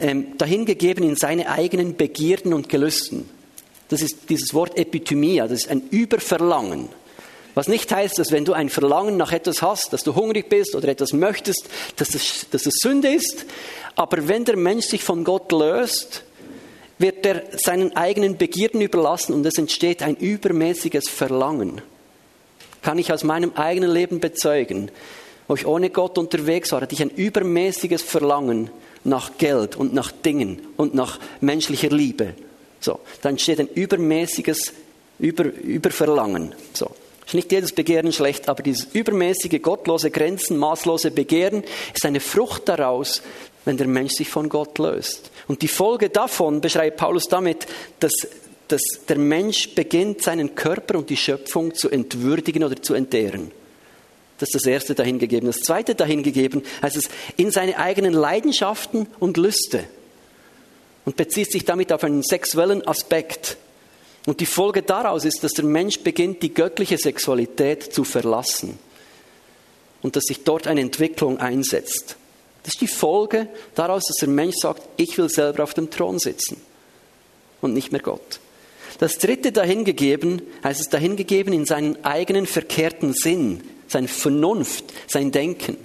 ähm, 0.00 0.38
dahingegeben 0.38 1.04
in 1.04 1.16
seine 1.16 1.48
eigenen 1.48 1.96
Begierden 1.96 2.54
und 2.54 2.68
Gelüsten. 2.68 3.28
Das 3.88 4.02
ist 4.02 4.30
dieses 4.30 4.54
Wort 4.54 4.78
Epithymia, 4.78 5.48
das 5.48 5.64
ist 5.64 5.68
ein 5.68 5.82
Überverlangen. 5.90 6.88
Was 7.54 7.68
nicht 7.68 7.92
heißt, 7.92 8.18
dass 8.18 8.32
wenn 8.32 8.44
du 8.44 8.54
ein 8.54 8.70
Verlangen 8.70 9.16
nach 9.16 9.32
etwas 9.32 9.60
hast, 9.60 9.92
dass 9.92 10.02
du 10.02 10.14
hungrig 10.14 10.48
bist 10.48 10.74
oder 10.74 10.88
etwas 10.88 11.12
möchtest, 11.12 11.68
dass 11.96 12.14
es, 12.14 12.46
dass 12.50 12.66
es 12.66 12.74
Sünde 12.80 13.08
ist. 13.08 13.44
Aber 13.94 14.26
wenn 14.28 14.44
der 14.44 14.56
Mensch 14.56 14.86
sich 14.86 15.04
von 15.04 15.22
Gott 15.24 15.52
löst, 15.52 16.24
wird 16.98 17.26
er 17.26 17.42
seinen 17.58 17.94
eigenen 17.96 18.38
Begierden 18.38 18.80
überlassen 18.80 19.34
und 19.34 19.44
es 19.44 19.58
entsteht 19.58 20.02
ein 20.02 20.16
übermäßiges 20.16 21.08
Verlangen. 21.08 21.82
Kann 22.80 22.98
ich 22.98 23.12
aus 23.12 23.24
meinem 23.24 23.52
eigenen 23.54 23.90
Leben 23.90 24.20
bezeugen, 24.20 24.90
wo 25.48 25.54
ich 25.54 25.66
ohne 25.66 25.90
Gott 25.90 26.16
unterwegs 26.16 26.72
war, 26.72 26.80
hatte 26.80 26.94
ich 26.94 27.02
ein 27.02 27.10
übermäßiges 27.10 28.02
Verlangen 28.02 28.70
nach 29.04 29.36
Geld 29.36 29.76
und 29.76 29.92
nach 29.92 30.12
Dingen 30.12 30.62
und 30.76 30.94
nach 30.94 31.18
menschlicher 31.40 31.90
Liebe. 31.90 32.34
So, 32.80 33.00
dann 33.20 33.32
entsteht 33.32 33.60
ein 33.60 33.68
übermäßiges 33.68 34.72
Über, 35.18 35.44
Überverlangen. 35.44 36.54
So. 36.72 36.90
Nicht 37.34 37.52
jedes 37.52 37.72
Begehren 37.72 38.12
schlecht, 38.12 38.48
aber 38.48 38.62
dieses 38.62 38.88
übermäßige, 38.92 39.60
gottlose, 39.62 40.10
grenzenmaßlose 40.10 41.10
Begehren 41.10 41.64
ist 41.94 42.04
eine 42.04 42.20
Frucht 42.20 42.68
daraus, 42.68 43.22
wenn 43.64 43.76
der 43.76 43.86
Mensch 43.86 44.14
sich 44.14 44.28
von 44.28 44.48
Gott 44.48 44.78
löst. 44.78 45.30
Und 45.48 45.62
die 45.62 45.68
Folge 45.68 46.08
davon 46.08 46.60
beschreibt 46.60 46.96
Paulus 46.96 47.28
damit, 47.28 47.66
dass, 48.00 48.12
dass 48.68 48.82
der 49.08 49.18
Mensch 49.18 49.74
beginnt, 49.74 50.22
seinen 50.22 50.54
Körper 50.54 50.98
und 50.98 51.10
die 51.10 51.16
Schöpfung 51.16 51.74
zu 51.74 51.88
entwürdigen 51.90 52.64
oder 52.64 52.80
zu 52.80 52.94
entehren. 52.94 53.50
Das 54.38 54.48
ist 54.48 54.54
das 54.56 54.66
erste 54.66 54.94
dahingegeben. 54.94 55.46
Das 55.46 55.60
zweite 55.60 55.94
dahingegeben 55.94 56.62
heißt 56.82 56.96
es 56.96 57.08
in 57.36 57.52
seine 57.52 57.78
eigenen 57.78 58.12
Leidenschaften 58.12 59.06
und 59.20 59.36
Lüste 59.36 59.84
und 61.04 61.16
bezieht 61.16 61.52
sich 61.52 61.64
damit 61.64 61.92
auf 61.92 62.02
einen 62.02 62.22
sexuellen 62.22 62.86
Aspekt. 62.86 63.56
Und 64.26 64.40
die 64.40 64.46
Folge 64.46 64.82
daraus 64.82 65.24
ist, 65.24 65.42
dass 65.42 65.52
der 65.52 65.64
Mensch 65.64 66.00
beginnt, 66.00 66.42
die 66.42 66.54
göttliche 66.54 66.96
Sexualität 66.96 67.92
zu 67.92 68.04
verlassen 68.04 68.78
und 70.02 70.16
dass 70.16 70.24
sich 70.24 70.44
dort 70.44 70.66
eine 70.66 70.80
Entwicklung 70.80 71.38
einsetzt. 71.38 72.16
Das 72.62 72.74
ist 72.74 72.80
die 72.80 72.86
Folge 72.86 73.48
daraus, 73.74 74.04
dass 74.06 74.16
der 74.16 74.28
Mensch 74.28 74.56
sagt, 74.56 74.82
ich 74.96 75.18
will 75.18 75.28
selber 75.28 75.64
auf 75.64 75.74
dem 75.74 75.90
Thron 75.90 76.18
sitzen 76.18 76.60
und 77.60 77.74
nicht 77.74 77.90
mehr 77.90 78.00
Gott. 78.00 78.40
Das 78.98 79.18
dritte 79.18 79.50
dahingegeben 79.50 80.42
heißt 80.62 80.80
es 80.80 80.88
dahingegeben 80.88 81.52
in 81.52 81.64
seinen 81.64 82.04
eigenen 82.04 82.46
verkehrten 82.46 83.14
Sinn, 83.14 83.62
seine 83.88 84.06
Vernunft, 84.06 84.84
sein 85.08 85.32
Denken. 85.32 85.76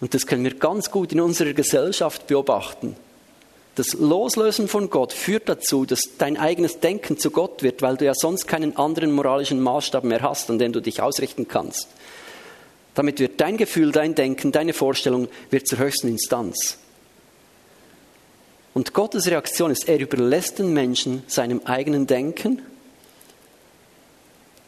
Und 0.00 0.14
das 0.14 0.26
können 0.26 0.44
wir 0.44 0.54
ganz 0.54 0.90
gut 0.90 1.12
in 1.12 1.20
unserer 1.20 1.52
Gesellschaft 1.52 2.26
beobachten. 2.26 2.96
Das 3.76 3.92
Loslösen 3.92 4.68
von 4.68 4.88
Gott 4.88 5.12
führt 5.12 5.50
dazu, 5.50 5.84
dass 5.84 6.00
dein 6.16 6.38
eigenes 6.38 6.80
Denken 6.80 7.18
zu 7.18 7.30
Gott 7.30 7.62
wird, 7.62 7.82
weil 7.82 7.98
du 7.98 8.06
ja 8.06 8.14
sonst 8.14 8.48
keinen 8.48 8.74
anderen 8.76 9.12
moralischen 9.12 9.60
Maßstab 9.60 10.02
mehr 10.02 10.22
hast, 10.22 10.48
an 10.50 10.58
dem 10.58 10.72
du 10.72 10.80
dich 10.80 11.02
ausrichten 11.02 11.46
kannst. 11.46 11.88
Damit 12.94 13.20
wird 13.20 13.38
dein 13.38 13.58
Gefühl, 13.58 13.92
dein 13.92 14.14
Denken, 14.14 14.50
deine 14.50 14.72
Vorstellung 14.72 15.28
wird 15.50 15.68
zur 15.68 15.78
höchsten 15.78 16.08
Instanz. 16.08 16.78
Und 18.72 18.94
Gottes 18.94 19.26
Reaktion 19.26 19.70
ist, 19.70 19.86
er 19.90 20.00
überlässt 20.00 20.58
den 20.58 20.72
Menschen 20.72 21.22
seinem 21.26 21.60
eigenen 21.66 22.06
Denken. 22.06 22.62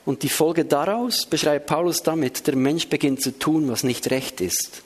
Und 0.05 0.23
die 0.23 0.29
Folge 0.29 0.66
daraus 0.66 1.25
beschreibt 1.25 1.66
Paulus 1.66 2.03
damit, 2.03 2.47
der 2.47 2.57
Mensch 2.57 2.88
beginnt 2.88 3.23
zu 3.23 3.38
tun, 3.38 3.71
was 3.71 3.85
nicht 3.85 4.11
recht 4.11 4.42
ist. 4.42 4.83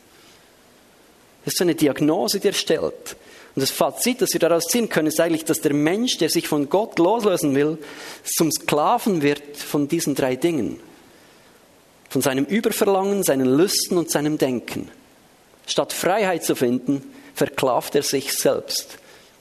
Das 1.45 1.55
ist 1.55 1.59
so 1.59 1.65
eine 1.65 1.75
Diagnose, 1.75 2.39
die 2.39 2.49
er 2.49 2.55
stellt. 2.55 3.17
Und 3.55 3.61
das 3.61 3.71
Fazit, 3.71 4.23
das 4.23 4.33
wir 4.33 4.41
daraus 4.41 4.65
ziehen 4.65 4.89
können, 4.89 5.09
ist 5.09 5.21
eigentlich, 5.21 5.45
dass 5.45 5.61
der 5.61 5.75
Mensch, 5.75 6.17
der 6.17 6.31
sich 6.31 6.49
von 6.49 6.71
Gott 6.71 6.99
loslösen 6.99 7.55
will, 7.55 7.79
zum 8.25 8.51
Sklaven 8.51 9.21
wird 9.21 9.57
von 9.57 9.89
diesen 9.89 10.15
drei 10.15 10.37
Dingen. 10.37 10.81
Von 12.09 12.23
seinem 12.23 12.47
Überverlangen, 12.47 13.23
seinen 13.23 13.47
Lüsten 13.47 13.99
und 13.99 14.11
seinem 14.11 14.39
Denken. 14.39 14.91
Statt 15.67 15.93
Freiheit 15.93 16.45
zu 16.45 16.55
finden, 16.55 17.03
verklafft 17.35 17.95
er 17.95 18.03
sich 18.03 18.33
selbst 18.33 18.99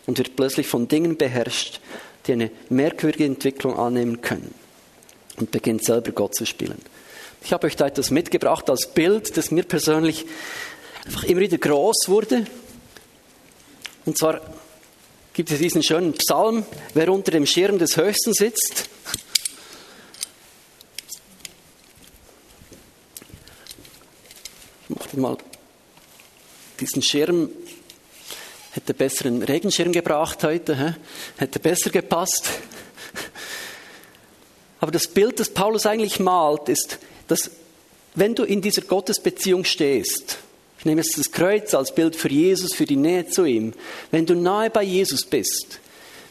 und 0.08 0.18
wird 0.18 0.36
plötzlich 0.36 0.68
von 0.68 0.88
Dingen 0.88 1.16
beherrscht, 1.16 1.80
die 2.28 2.34
eine 2.34 2.52
merkwürdige 2.70 3.26
Entwicklung 3.26 3.78
annehmen 3.78 4.22
können 4.22 4.54
und 5.38 5.52
beginnt 5.52 5.86
selber 5.86 6.12
Gott 6.12 6.36
zu 6.36 6.46
spielen. 6.46 6.80
Ich 7.44 7.54
habe 7.54 7.66
euch 7.66 7.76
da 7.76 7.88
etwas 7.88 8.12
mitgebracht 8.12 8.70
als 8.70 8.88
Bild, 8.88 9.36
das 9.36 9.52
mir 9.52 9.64
persönlich 9.64 10.26
einfach 11.06 11.24
immer 11.24 11.42
wieder 11.42 11.58
groß 11.58 12.08
wurde 12.08 12.46
und 14.06 14.18
zwar 14.18 14.42
gibt 15.34 15.52
es 15.52 15.60
diesen 15.60 15.84
schönen 15.84 16.14
Psalm, 16.14 16.66
wer 16.94 17.10
unter 17.10 17.32
dem 17.32 17.46
Schirm 17.46 17.78
des 17.78 17.98
Höchsten 17.98 18.34
sitzt. 18.34 18.90
Ich 24.90 24.96
mache 24.96 25.20
mal 25.20 25.38
diesen 26.80 27.02
Schirm. 27.02 27.50
Hätte 28.72 28.94
besser 28.94 29.26
einen 29.26 29.44
Regenschirm 29.44 29.92
gebracht 29.92 30.44
heute, 30.44 30.78
he? 30.78 30.94
hätte 31.38 31.60
besser 31.60 31.90
gepasst. 31.90 32.50
Aber 34.80 34.92
das 34.92 35.08
Bild, 35.08 35.40
das 35.40 35.50
Paulus 35.50 35.86
eigentlich 35.86 36.20
malt, 36.20 36.70
ist, 36.70 36.98
dass 37.28 37.52
wenn 38.16 38.34
du 38.34 38.44
in 38.44 38.62
dieser 38.62 38.82
Gottesbeziehung 38.82 39.66
stehst, 39.66 40.38
ich 40.82 40.86
nehme 40.86 41.02
jetzt 41.02 41.16
das 41.16 41.32
Kreuz 41.32 41.76
als 41.76 41.94
Bild 41.94 42.16
für 42.16 42.30
Jesus, 42.30 42.74
für 42.74 42.86
die 42.86 42.96
Nähe 42.96 43.28
zu 43.28 43.46
ihm. 43.46 43.72
Wenn 44.10 44.26
du 44.26 44.34
nahe 44.34 44.72
bei 44.72 44.82
Jesus 44.82 45.24
bist, 45.24 45.80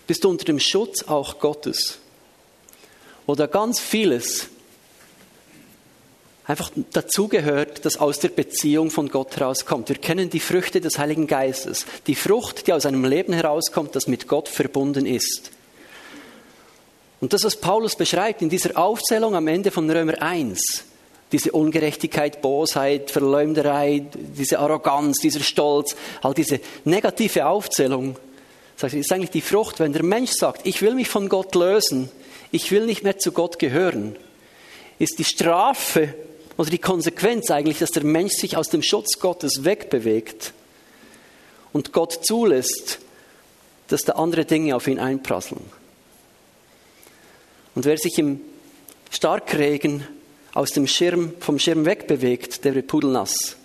bist 0.08 0.24
du 0.24 0.28
unter 0.28 0.44
dem 0.44 0.58
Schutz 0.58 1.04
auch 1.04 1.38
Gottes. 1.38 1.98
Oder 3.26 3.46
ganz 3.46 3.78
vieles 3.78 4.48
einfach 6.46 6.72
dazugehört, 6.92 7.84
das 7.84 7.98
aus 7.98 8.18
der 8.18 8.30
Beziehung 8.30 8.90
von 8.90 9.08
Gott 9.08 9.36
herauskommt. 9.36 9.88
Wir 9.88 9.98
kennen 9.98 10.30
die 10.30 10.40
Früchte 10.40 10.80
des 10.80 10.98
Heiligen 10.98 11.28
Geistes. 11.28 11.86
Die 12.08 12.16
Frucht, 12.16 12.66
die 12.66 12.72
aus 12.72 12.86
einem 12.86 13.04
Leben 13.04 13.32
herauskommt, 13.32 13.94
das 13.94 14.08
mit 14.08 14.26
Gott 14.26 14.48
verbunden 14.48 15.06
ist. 15.06 15.52
Und 17.20 17.34
das, 17.34 17.44
was 17.44 17.54
Paulus 17.54 17.94
beschreibt 17.94 18.42
in 18.42 18.48
dieser 18.48 18.76
Aufzählung 18.76 19.36
am 19.36 19.46
Ende 19.46 19.70
von 19.70 19.88
Römer 19.88 20.20
1, 20.20 20.89
diese 21.32 21.52
Ungerechtigkeit, 21.52 22.42
Bosheit, 22.42 23.10
Verleumderei, 23.10 24.04
diese 24.14 24.58
Arroganz, 24.58 25.18
dieser 25.18 25.40
Stolz, 25.40 25.96
all 26.22 26.34
diese 26.34 26.60
negative 26.84 27.46
Aufzählung, 27.46 28.16
ist 28.82 29.12
eigentlich 29.12 29.30
die 29.30 29.42
Frucht, 29.42 29.78
wenn 29.78 29.92
der 29.92 30.02
Mensch 30.02 30.32
sagt, 30.32 30.66
ich 30.66 30.80
will 30.80 30.94
mich 30.94 31.08
von 31.08 31.28
Gott 31.28 31.54
lösen, 31.54 32.10
ich 32.50 32.70
will 32.70 32.86
nicht 32.86 33.04
mehr 33.04 33.18
zu 33.18 33.32
Gott 33.32 33.58
gehören, 33.58 34.16
ist 34.98 35.18
die 35.18 35.24
Strafe 35.24 36.14
oder 36.56 36.70
die 36.70 36.78
Konsequenz 36.78 37.50
eigentlich, 37.50 37.78
dass 37.78 37.90
der 37.90 38.04
Mensch 38.04 38.34
sich 38.34 38.56
aus 38.56 38.68
dem 38.70 38.82
Schutz 38.82 39.18
Gottes 39.18 39.64
wegbewegt 39.64 40.52
und 41.72 41.92
Gott 41.92 42.24
zulässt, 42.24 42.98
dass 43.88 44.02
da 44.02 44.12
andere 44.12 44.44
Dinge 44.44 44.74
auf 44.76 44.86
ihn 44.86 44.98
einprasseln. 44.98 45.62
Und 47.74 47.84
wer 47.84 47.98
sich 47.98 48.18
im 48.18 48.40
Starkregen 49.10 50.06
aus 50.60 50.72
dem 50.72 50.86
Schirm, 50.86 51.32
vom 51.40 51.58
Schirm 51.58 51.86
wegbewegt, 51.86 52.66
der 52.66 52.74
wird 52.74 52.86
pudelnass. 52.86 53.56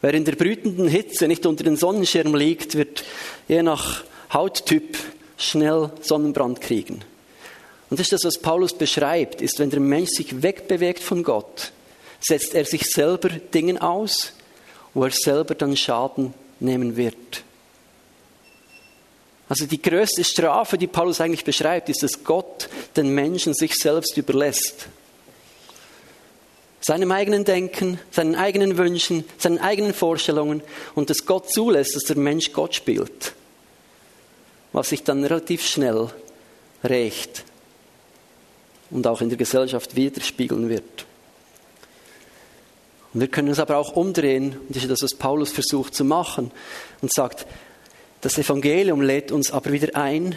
Wer 0.00 0.14
in 0.14 0.24
der 0.24 0.32
brütenden 0.32 0.88
Hitze 0.88 1.28
nicht 1.28 1.44
unter 1.44 1.62
den 1.62 1.76
Sonnenschirm 1.76 2.34
liegt, 2.34 2.74
wird 2.74 3.04
je 3.48 3.62
nach 3.62 4.02
Hauttyp 4.32 4.96
schnell 5.36 5.90
Sonnenbrand 6.00 6.62
kriegen. 6.62 7.04
Und 7.90 8.00
das 8.00 8.06
ist 8.06 8.12
das, 8.12 8.24
was 8.24 8.38
Paulus 8.38 8.72
beschreibt, 8.72 9.42
ist, 9.42 9.58
wenn 9.58 9.68
der 9.68 9.80
Mensch 9.80 10.08
sich 10.12 10.42
wegbewegt 10.42 11.02
von 11.02 11.22
Gott, 11.22 11.70
setzt 12.18 12.54
er 12.54 12.64
sich 12.64 12.84
selber 12.84 13.28
Dingen 13.28 13.76
aus, 13.76 14.32
wo 14.94 15.04
er 15.04 15.10
selber 15.10 15.54
dann 15.54 15.76
Schaden 15.76 16.32
nehmen 16.60 16.96
wird. 16.96 17.44
Also 19.50 19.66
die 19.66 19.82
größte 19.82 20.24
Strafe, 20.24 20.78
die 20.78 20.86
Paulus 20.86 21.20
eigentlich 21.20 21.44
beschreibt, 21.44 21.90
ist, 21.90 22.02
dass 22.02 22.24
Gott 22.24 22.70
den 22.96 23.14
Menschen 23.14 23.52
sich 23.52 23.74
selbst 23.74 24.16
überlässt. 24.16 24.88
Seinem 26.80 27.12
eigenen 27.12 27.44
Denken, 27.44 27.98
seinen 28.10 28.34
eigenen 28.34 28.78
Wünschen, 28.78 29.24
seinen 29.38 29.58
eigenen 29.58 29.92
Vorstellungen 29.92 30.62
und 30.94 31.10
dass 31.10 31.26
Gott 31.26 31.50
zulässt, 31.50 31.94
dass 31.94 32.04
der 32.04 32.16
Mensch 32.16 32.52
Gott 32.52 32.74
spielt. 32.74 33.34
Was 34.72 34.88
sich 34.88 35.02
dann 35.02 35.22
relativ 35.22 35.66
schnell 35.66 36.08
rächt 36.82 37.44
und 38.90 39.06
auch 39.06 39.20
in 39.20 39.28
der 39.28 39.38
Gesellschaft 39.38 39.94
widerspiegeln 39.94 40.68
wird. 40.68 41.06
Und 43.12 43.20
wir 43.20 43.28
können 43.28 43.48
es 43.48 43.58
aber 43.58 43.76
auch 43.76 43.96
umdrehen, 43.96 44.56
und 44.56 44.76
das 44.76 44.84
ist 44.84 44.90
das, 44.90 45.02
was 45.02 45.14
Paulus 45.14 45.50
versucht 45.50 45.94
zu 45.94 46.04
machen, 46.04 46.50
und 47.02 47.12
sagt, 47.12 47.46
das 48.20 48.38
Evangelium 48.38 49.00
lädt 49.00 49.32
uns 49.32 49.50
aber 49.50 49.72
wieder 49.72 49.96
ein, 49.96 50.36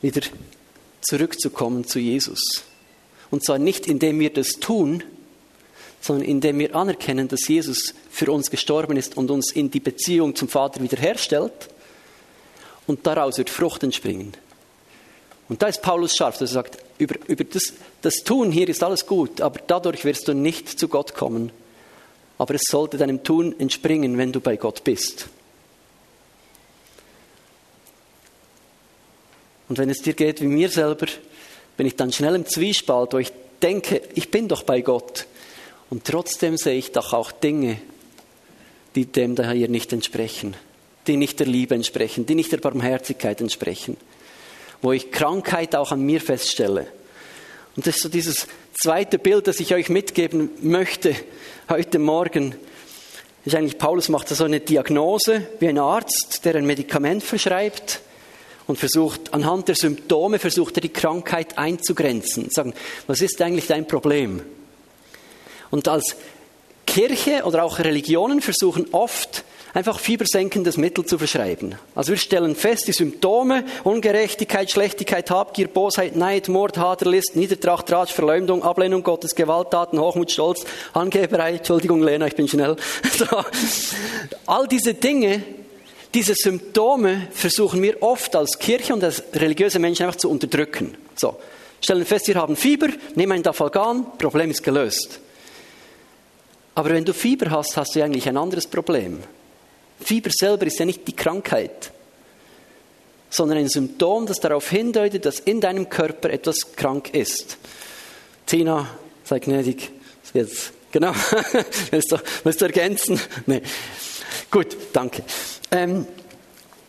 wieder 0.00 0.22
zurückzukommen 1.02 1.86
zu 1.86 1.98
Jesus. 1.98 2.64
Und 3.30 3.44
zwar 3.44 3.58
nicht, 3.58 3.86
indem 3.86 4.20
wir 4.20 4.32
das 4.32 4.52
tun, 4.52 5.02
sondern 6.04 6.28
indem 6.28 6.58
wir 6.58 6.76
anerkennen, 6.76 7.28
dass 7.28 7.48
Jesus 7.48 7.94
für 8.10 8.30
uns 8.30 8.50
gestorben 8.50 8.98
ist 8.98 9.16
und 9.16 9.30
uns 9.30 9.52
in 9.52 9.70
die 9.70 9.80
Beziehung 9.80 10.36
zum 10.36 10.48
Vater 10.48 10.82
wiederherstellt. 10.82 11.70
Und 12.86 13.06
daraus 13.06 13.38
wird 13.38 13.48
Frucht 13.48 13.82
entspringen. 13.82 14.34
Und 15.48 15.62
da 15.62 15.68
ist 15.68 15.80
Paulus 15.80 16.14
scharf, 16.14 16.36
dass 16.36 16.50
er 16.50 16.62
sagt, 16.62 16.76
über, 16.98 17.14
über 17.26 17.44
das, 17.44 17.72
das 18.02 18.16
Tun 18.16 18.52
hier 18.52 18.68
ist 18.68 18.82
alles 18.82 19.06
gut, 19.06 19.40
aber 19.40 19.60
dadurch 19.66 20.04
wirst 20.04 20.28
du 20.28 20.34
nicht 20.34 20.78
zu 20.78 20.88
Gott 20.88 21.14
kommen. 21.14 21.50
Aber 22.36 22.54
es 22.54 22.64
sollte 22.68 22.98
deinem 22.98 23.22
Tun 23.22 23.58
entspringen, 23.58 24.18
wenn 24.18 24.30
du 24.30 24.40
bei 24.40 24.58
Gott 24.58 24.84
bist. 24.84 25.28
Und 29.70 29.78
wenn 29.78 29.88
es 29.88 30.02
dir 30.02 30.12
geht 30.12 30.42
wie 30.42 30.48
mir 30.48 30.68
selber, 30.68 31.06
bin 31.78 31.86
ich 31.86 31.96
dann 31.96 32.12
schnell 32.12 32.34
im 32.34 32.44
Zwiespalt, 32.44 33.14
wo 33.14 33.18
ich 33.18 33.32
denke, 33.62 34.02
ich 34.14 34.30
bin 34.30 34.48
doch 34.48 34.64
bei 34.64 34.82
Gott. 34.82 35.26
Und 35.90 36.04
trotzdem 36.04 36.56
sehe 36.56 36.78
ich 36.78 36.92
doch 36.92 37.12
auch 37.12 37.32
Dinge, 37.32 37.78
die 38.94 39.06
dem 39.06 39.34
daher 39.34 39.68
nicht 39.68 39.92
entsprechen, 39.92 40.56
die 41.06 41.16
nicht 41.16 41.40
der 41.40 41.46
Liebe 41.46 41.74
entsprechen, 41.74 42.26
die 42.26 42.34
nicht 42.34 42.52
der 42.52 42.58
Barmherzigkeit 42.58 43.40
entsprechen, 43.40 43.96
wo 44.82 44.92
ich 44.92 45.10
Krankheit 45.10 45.74
auch 45.74 45.92
an 45.92 46.02
mir 46.02 46.20
feststelle. 46.20 46.86
Und 47.76 47.86
das 47.86 47.96
ist 47.96 48.02
so 48.02 48.08
dieses 48.08 48.46
zweite 48.80 49.18
Bild, 49.18 49.46
das 49.46 49.60
ich 49.60 49.74
euch 49.74 49.88
mitgeben 49.88 50.50
möchte 50.60 51.14
heute 51.68 51.98
Morgen. 51.98 52.54
Ist 53.44 53.54
eigentlich, 53.54 53.78
Paulus 53.78 54.08
macht 54.08 54.28
so 54.28 54.44
eine 54.44 54.60
Diagnose 54.60 55.46
wie 55.58 55.68
ein 55.68 55.78
Arzt, 55.78 56.44
der 56.44 56.54
ein 56.54 56.66
Medikament 56.66 57.22
verschreibt 57.22 58.00
und 58.66 58.78
versucht, 58.78 59.34
anhand 59.34 59.68
der 59.68 59.74
Symptome 59.74 60.38
versucht 60.38 60.78
er 60.78 60.80
die 60.80 60.88
Krankheit 60.88 61.58
einzugrenzen. 61.58 62.48
Sagen, 62.50 62.72
was 63.06 63.20
ist 63.20 63.42
eigentlich 63.42 63.66
dein 63.66 63.86
Problem? 63.86 64.42
Und 65.74 65.88
als 65.88 66.14
Kirche 66.86 67.42
oder 67.46 67.64
auch 67.64 67.80
Religionen 67.80 68.40
versuchen 68.40 68.86
oft, 68.92 69.42
einfach 69.72 69.98
fiebersenkendes 69.98 70.76
Mittel 70.76 71.04
zu 71.04 71.18
verschreiben. 71.18 71.74
Also 71.96 72.12
wir 72.12 72.16
stellen 72.16 72.54
fest, 72.54 72.86
die 72.86 72.92
Symptome, 72.92 73.64
Ungerechtigkeit, 73.82 74.70
Schlechtigkeit, 74.70 75.28
Habgier, 75.32 75.66
Bosheit, 75.66 76.14
Neid, 76.14 76.48
Mord, 76.48 76.78
Hader, 76.78 77.10
List, 77.10 77.34
Niedertracht, 77.34 77.90
Ratsch, 77.90 78.12
Verleumdung, 78.12 78.62
Ablehnung 78.62 79.02
Gottes, 79.02 79.34
Gewalttaten, 79.34 79.98
Hochmut, 79.98 80.30
Stolz, 80.30 80.64
Angeberei, 80.92 81.54
Entschuldigung 81.54 82.04
Lena, 82.04 82.28
ich 82.28 82.36
bin 82.36 82.46
schnell. 82.46 82.76
All 84.46 84.68
diese 84.68 84.94
Dinge 84.94 85.42
diese 86.14 86.36
Symptome 86.36 87.26
versuchen 87.32 87.82
wir 87.82 88.00
oft 88.00 88.36
als 88.36 88.60
Kirche 88.60 88.94
und 88.94 89.02
als 89.02 89.24
religiöse 89.34 89.80
Menschen 89.80 90.06
einfach 90.06 90.20
zu 90.20 90.30
unterdrücken. 90.30 90.96
So, 91.16 91.34
stellen 91.80 92.06
fest, 92.06 92.28
wir 92.28 92.36
haben 92.36 92.54
Fieber, 92.54 92.86
nehmen 93.16 93.32
ein 93.32 93.42
Dafalgan, 93.42 94.16
Problem 94.16 94.52
ist 94.52 94.62
gelöst. 94.62 95.18
Aber 96.74 96.90
wenn 96.90 97.04
du 97.04 97.12
Fieber 97.14 97.50
hast, 97.50 97.76
hast 97.76 97.94
du 97.94 98.02
eigentlich 98.02 98.28
ein 98.28 98.36
anderes 98.36 98.66
Problem. 98.66 99.22
Fieber 100.00 100.30
selber 100.32 100.66
ist 100.66 100.78
ja 100.78 100.84
nicht 100.84 101.06
die 101.06 101.14
Krankheit, 101.14 101.92
sondern 103.30 103.58
ein 103.58 103.68
Symptom, 103.68 104.26
das 104.26 104.40
darauf 104.40 104.68
hindeutet, 104.70 105.24
dass 105.24 105.40
in 105.40 105.60
deinem 105.60 105.88
Körper 105.88 106.30
etwas 106.30 106.72
krank 106.74 107.14
ist. 107.14 107.58
Tina, 108.46 108.88
sei 109.22 109.38
gnädig, 109.38 109.90
jetzt, 110.32 110.72
genau, 110.90 111.12
willst 111.90 112.12
du, 112.12 112.18
willst 112.42 112.60
du 112.60 112.64
ergänzen? 112.64 113.20
Nee. 113.46 113.62
Gut, 114.50 114.76
danke. 114.92 115.22
Ähm, 115.70 116.06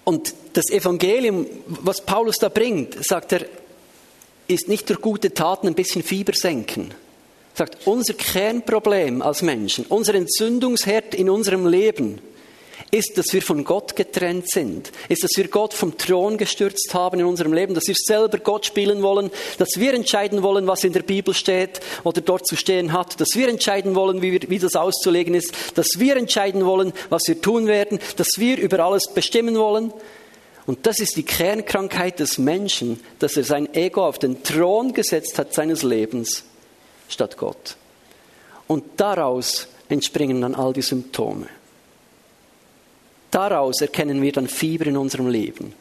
und 0.03 0.33
das 0.53 0.69
Evangelium, 0.69 1.47
was 1.65 2.01
Paulus 2.01 2.37
da 2.37 2.49
bringt, 2.49 3.03
sagt 3.03 3.33
er, 3.33 3.45
ist 4.47 4.67
nicht 4.67 4.89
durch 4.89 5.01
gute 5.01 5.33
Taten 5.33 5.67
ein 5.67 5.73
bisschen 5.73 6.03
Fieber 6.03 6.33
senken. 6.33 6.93
Sagt, 7.55 7.87
unser 7.87 8.13
Kernproblem 8.13 9.21
als 9.21 9.41
Menschen, 9.41 9.85
unser 9.87 10.13
Entzündungsherd 10.15 11.15
in 11.15 11.29
unserem 11.29 11.65
Leben, 11.65 12.19
ist, 12.91 13.17
dass 13.17 13.33
wir 13.33 13.41
von 13.41 13.63
Gott 13.63 13.95
getrennt 13.95 14.49
sind, 14.49 14.91
ist, 15.07 15.23
dass 15.23 15.31
wir 15.35 15.47
Gott 15.47 15.73
vom 15.73 15.97
Thron 15.97 16.37
gestürzt 16.37 16.93
haben 16.93 17.19
in 17.19 17.25
unserem 17.25 17.53
Leben, 17.53 17.73
dass 17.73 17.87
wir 17.87 17.95
selber 17.95 18.39
Gott 18.39 18.65
spielen 18.65 19.01
wollen, 19.01 19.31
dass 19.57 19.79
wir 19.79 19.93
entscheiden 19.93 20.43
wollen, 20.43 20.67
was 20.67 20.83
in 20.83 20.93
der 20.93 21.01
Bibel 21.01 21.33
steht 21.33 21.79
oder 22.03 22.21
dort 22.21 22.45
zu 22.45 22.57
stehen 22.57 22.91
hat, 22.91 23.19
dass 23.19 23.29
wir 23.35 23.47
entscheiden 23.47 23.95
wollen, 23.95 24.21
wie, 24.21 24.33
wir, 24.33 24.49
wie 24.49 24.59
das 24.59 24.75
auszulegen 24.75 25.33
ist, 25.33 25.53
dass 25.75 25.97
wir 25.97 26.17
entscheiden 26.17 26.65
wollen, 26.65 26.93
was 27.09 27.23
wir 27.27 27.41
tun 27.41 27.67
werden, 27.67 27.99
dass 28.17 28.37
wir 28.37 28.57
über 28.57 28.79
alles 28.79 29.07
bestimmen 29.13 29.57
wollen. 29.57 29.93
Und 30.65 30.85
das 30.85 30.99
ist 30.99 31.15
die 31.15 31.23
Kernkrankheit 31.23 32.19
des 32.19 32.37
Menschen, 32.37 32.99
dass 33.19 33.37
er 33.37 33.43
sein 33.43 33.73
Ego 33.73 34.05
auf 34.05 34.19
den 34.19 34.43
Thron 34.43 34.93
gesetzt 34.93 35.39
hat 35.39 35.53
seines 35.53 35.83
Lebens 35.83 36.43
statt 37.07 37.37
Gott. 37.37 37.75
Und 38.67 38.83
daraus 38.97 39.67
entspringen 39.89 40.41
dann 40.41 40.55
all 40.55 40.73
die 40.73 40.81
Symptome. 40.81 41.47
Daraus 43.31 43.81
erkennen 43.81 44.21
wir 44.21 44.31
dann 44.31 44.47
Fieber 44.47 44.87
in 44.87 44.97
unserem 44.97 45.27
Leben. 45.27 45.73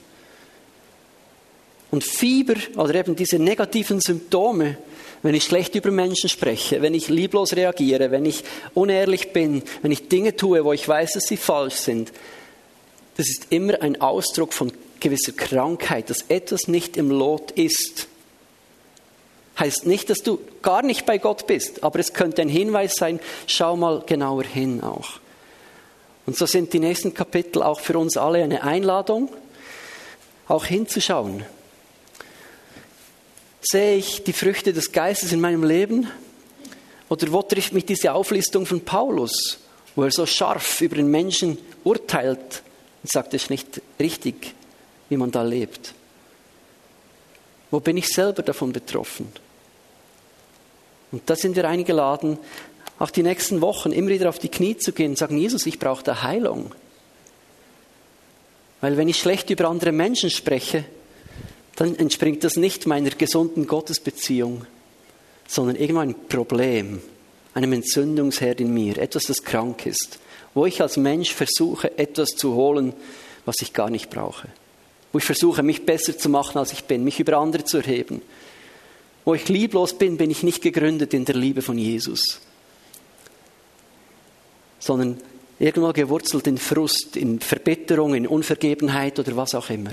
Und 1.91 2.03
Fieber 2.03 2.57
oder 2.77 2.95
eben 2.97 3.15
diese 3.15 3.39
negativen 3.39 4.01
Symptome, 4.01 4.77
wenn 5.23 5.35
ich 5.35 5.45
schlecht 5.45 5.75
über 5.77 5.93
Menschen 5.93 6.29
spreche, 6.29 6.83
wenn 6.83 6.93
ich 6.93 7.09
lieblos 7.09 7.55
reagiere, 7.55 8.11
wenn 8.11 8.27
ich 8.27 8.43
unehrlich 8.75 9.33
bin, 9.33 9.63
wenn 9.83 9.93
ich 9.93 10.09
Dinge 10.09 10.35
tue, 10.35 10.65
wo 10.65 10.73
ich 10.73 10.87
weiß, 10.89 11.13
dass 11.13 11.25
sie 11.25 11.37
falsch 11.37 11.77
sind, 11.77 12.13
das 13.17 13.29
ist 13.29 13.47
immer 13.51 13.81
ein 13.81 14.01
Ausdruck 14.01 14.53
von 14.53 14.73
gewisser 14.99 15.33
Krankheit, 15.33 16.11
dass 16.11 16.25
etwas 16.29 16.67
nicht 16.67 16.97
im 16.97 17.11
Lot 17.11 17.53
ist. 17.53 18.09
Heißt 19.59 19.87
nicht, 19.87 20.11
dass 20.11 20.23
du 20.23 20.41
gar 20.63 20.83
nicht 20.83 21.07
bei 21.07 21.19
Gott 21.19 21.47
bist, 21.47 21.85
aber 21.85 22.01
es 22.01 22.13
könnte 22.13 22.43
ein 22.43 22.49
Hinweis 22.49 22.97
sein, 22.97 23.21
schau 23.47 23.77
mal 23.77 24.03
genauer 24.05 24.45
hin 24.45 24.83
auch. 24.83 25.21
Und 26.27 26.37
so 26.37 26.47
sind 26.47 26.73
die 26.73 26.81
nächsten 26.81 27.15
Kapitel 27.15 27.63
auch 27.63 27.81
für 27.81 27.99
uns 27.99 28.17
alle 28.17 28.43
eine 28.43 28.63
Einladung, 28.63 29.31
auch 30.49 30.65
hinzuschauen. 30.65 31.45
Sehe 33.63 33.97
ich 33.97 34.25
die 34.25 34.33
Früchte 34.33 34.73
des 34.73 34.93
Geistes 34.93 35.33
in 35.33 35.41
meinem 35.41 35.65
Leben? 35.65 36.09
Oder 37.09 37.31
wo 37.33 37.43
trifft 37.43 37.73
mich 37.73 37.85
diese 37.85 38.13
Auflistung 38.13 38.67
von 38.67 38.81
Paulus, 38.81 39.59
wo 39.95 40.03
er 40.03 40.11
so 40.11 40.27
scharf 40.27 40.81
über 40.81 40.97
den 40.97 41.11
Menschen 41.11 41.59
urteilt 41.85 42.63
und 43.03 43.11
sagt, 43.11 43.35
es 43.35 43.45
ist 43.45 43.51
nicht 43.51 43.81
richtig, 44.01 44.55
wie 45.09 45.17
man 45.17 45.31
da 45.31 45.43
lebt? 45.43 45.95
Wo 47.75 47.81
bin 47.81 47.97
ich 47.97 48.07
selber 48.07 48.45
davon 48.45 48.73
betroffen? 48.73 49.27
Und 51.11 51.23
da 51.27 51.35
sind 51.35 51.57
wir 51.57 51.69
eingeladen, 51.69 52.39
auch 53.01 53.11
die 53.11 53.25
nächsten 53.25 53.61
Wochen 53.63 53.91
immer 53.91 54.11
wieder 54.11 54.29
auf 54.29 54.39
die 54.39 54.49
Knie 54.49 54.77
zu 54.77 54.93
gehen 54.93 55.11
und 55.11 55.19
sagen, 55.19 55.37
Jesus, 55.37 55.67
ich 55.67 55.81
brauche 55.81 56.05
da 56.05 56.23
Heilung. 56.23 56.73
Weil 58.81 58.97
wenn 58.97 59.09
ich 59.09 59.19
schlecht 59.19 59.51
über 59.51 59.69
andere 59.69 59.91
Menschen 59.91 60.31
spreche, 60.31 60.85
dann 61.75 61.97
entspringt 61.97 62.45
das 62.45 62.55
nicht 62.55 62.87
meiner 62.87 63.11
gesunden 63.11 63.67
Gottesbeziehung, 63.67 64.67
sondern 65.49 65.75
irgendwann 65.75 66.11
ein 66.11 66.29
Problem, 66.29 67.03
einem 67.55 67.73
Entzündungsherd 67.73 68.61
in 68.61 68.73
mir, 68.73 68.99
etwas, 68.99 69.25
das 69.25 69.43
krank 69.43 69.85
ist, 69.85 70.21
wo 70.55 70.65
ich 70.65 70.81
als 70.81 70.97
Mensch 70.97 71.35
versuche, 71.35 71.99
etwas 71.99 72.37
zu 72.37 72.55
holen, 72.55 72.93
was 73.45 73.57
ich 73.63 73.73
gar 73.73 73.91
nicht 73.91 74.11
brauche. 74.11 74.47
Wo 75.15 75.19
ich 75.19 75.25
versuche, 75.25 75.63
mich 75.63 75.87
besser 75.87 76.19
zu 76.19 76.29
machen, 76.29 76.59
als 76.59 76.73
ich 76.73 76.85
bin, 76.85 77.05
mich 77.05 77.19
über 77.19 77.39
andere 77.39 77.65
zu 77.65 77.79
erheben. 77.79 78.21
Wo 79.25 79.33
ich 79.33 79.49
lieblos 79.49 79.95
bin, 79.97 80.19
bin 80.19 80.31
ich 80.31 80.43
nicht 80.43 80.61
gegründet 80.61 81.15
in 81.15 81.25
der 81.25 81.37
Liebe 81.37 81.63
von 81.63 81.79
Jesus 81.79 82.43
sondern 84.85 85.19
irgendwo 85.59 85.93
gewurzelt 85.95 86.47
in 86.47 86.59
Frust, 86.59 87.17
in 87.17 87.41
Verbitterung, 87.41 88.15
in 88.15 88.27
Unvergebenheit 88.27 89.19
oder 89.19 89.35
was 89.35 89.55
auch 89.55 89.71
immer. 89.71 89.93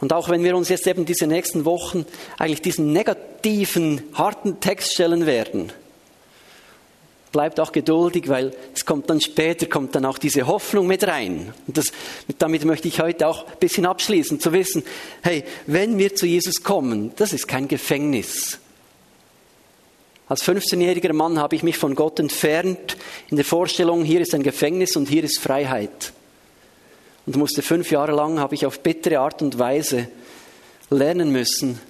Und 0.00 0.12
auch 0.12 0.28
wenn 0.28 0.44
wir 0.44 0.56
uns 0.56 0.68
jetzt 0.68 0.86
eben 0.86 1.04
diese 1.04 1.26
nächsten 1.26 1.64
Wochen 1.64 2.06
eigentlich 2.38 2.62
diesen 2.62 2.92
negativen, 2.92 4.02
harten 4.12 4.60
Text 4.60 4.92
stellen 4.92 5.26
werden, 5.26 5.72
bleibt 7.34 7.58
auch 7.58 7.72
geduldig, 7.72 8.28
weil 8.28 8.52
es 8.72 8.86
kommt 8.86 9.10
dann 9.10 9.20
später, 9.20 9.66
kommt 9.66 9.96
dann 9.96 10.04
auch 10.04 10.18
diese 10.18 10.46
Hoffnung 10.46 10.86
mit 10.86 11.04
rein. 11.04 11.52
Und 11.66 11.76
das, 11.76 11.86
damit 12.38 12.64
möchte 12.64 12.86
ich 12.86 13.00
heute 13.00 13.26
auch 13.26 13.44
ein 13.48 13.58
bisschen 13.58 13.86
abschließen, 13.86 14.38
zu 14.38 14.52
wissen, 14.52 14.84
hey, 15.20 15.42
wenn 15.66 15.98
wir 15.98 16.14
zu 16.14 16.26
Jesus 16.26 16.62
kommen, 16.62 17.10
das 17.16 17.32
ist 17.32 17.48
kein 17.48 17.66
Gefängnis. 17.66 18.60
Als 20.28 20.44
15-jähriger 20.44 21.12
Mann 21.12 21.40
habe 21.40 21.56
ich 21.56 21.64
mich 21.64 21.76
von 21.76 21.96
Gott 21.96 22.20
entfernt 22.20 22.96
in 23.28 23.36
der 23.36 23.44
Vorstellung, 23.44 24.04
hier 24.04 24.20
ist 24.20 24.32
ein 24.32 24.44
Gefängnis 24.44 24.94
und 24.94 25.08
hier 25.08 25.24
ist 25.24 25.40
Freiheit. 25.40 26.12
Und 27.26 27.36
musste 27.36 27.62
fünf 27.62 27.90
Jahre 27.90 28.12
lang, 28.12 28.38
habe 28.38 28.54
ich 28.54 28.64
auf 28.64 28.78
bittere 28.78 29.18
Art 29.18 29.42
und 29.42 29.58
Weise 29.58 30.06
lernen 30.88 31.32
müssen, 31.32 31.80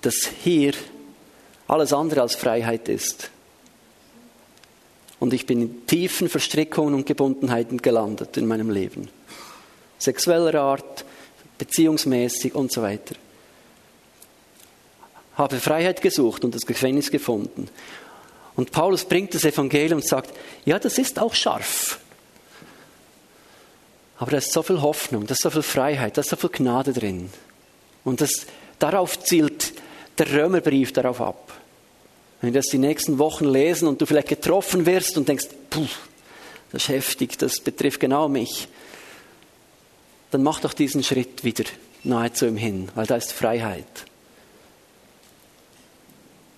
dass 0.00 0.30
hier 0.42 0.72
alles 1.68 1.92
andere 1.92 2.22
als 2.22 2.36
Freiheit 2.36 2.88
ist. 2.88 3.30
Und 5.22 5.32
ich 5.32 5.46
bin 5.46 5.62
in 5.62 5.86
tiefen 5.86 6.28
Verstrickungen 6.28 6.94
und 6.94 7.06
Gebundenheiten 7.06 7.80
gelandet 7.80 8.36
in 8.36 8.44
meinem 8.44 8.70
Leben. 8.70 9.08
Sexueller 9.96 10.60
Art, 10.60 11.04
beziehungsmäßig 11.58 12.56
und 12.56 12.72
so 12.72 12.82
weiter. 12.82 13.14
Habe 15.36 15.60
Freiheit 15.60 16.02
gesucht 16.02 16.44
und 16.44 16.56
das 16.56 16.66
Gefängnis 16.66 17.12
gefunden. 17.12 17.68
Und 18.56 18.72
Paulus 18.72 19.04
bringt 19.04 19.32
das 19.32 19.44
Evangelium 19.44 20.00
und 20.00 20.08
sagt, 20.08 20.36
ja, 20.64 20.80
das 20.80 20.98
ist 20.98 21.20
auch 21.20 21.34
scharf. 21.34 22.00
Aber 24.18 24.32
da 24.32 24.38
ist 24.38 24.52
so 24.52 24.64
viel 24.64 24.80
Hoffnung, 24.80 25.28
da 25.28 25.34
ist 25.34 25.42
so 25.42 25.50
viel 25.50 25.62
Freiheit, 25.62 26.16
da 26.16 26.22
ist 26.22 26.30
so 26.30 26.36
viel 26.36 26.50
Gnade 26.50 26.92
drin. 26.92 27.30
Und 28.02 28.20
das, 28.20 28.46
darauf 28.80 29.20
zielt 29.20 29.72
der 30.18 30.32
Römerbrief 30.32 30.92
darauf 30.92 31.20
ab. 31.20 31.61
Wenn 32.42 32.52
wir 32.52 32.60
das 32.60 32.70
die 32.70 32.78
nächsten 32.78 33.18
Wochen 33.18 33.44
lesen 33.44 33.86
und 33.86 34.00
du 34.00 34.06
vielleicht 34.06 34.28
getroffen 34.28 34.84
wirst 34.84 35.16
und 35.16 35.28
denkst, 35.28 35.46
puh, 35.70 35.86
das 36.72 36.82
ist 36.82 36.88
heftig, 36.88 37.38
das 37.38 37.60
betrifft 37.60 38.00
genau 38.00 38.28
mich, 38.28 38.66
dann 40.32 40.42
mach 40.42 40.60
doch 40.60 40.72
diesen 40.72 41.04
Schritt 41.04 41.44
wieder 41.44 41.64
nahe 42.02 42.32
zu 42.32 42.48
ihm 42.48 42.56
hin, 42.56 42.88
weil 42.96 43.06
da 43.06 43.14
ist 43.14 43.32
Freiheit. 43.32 43.86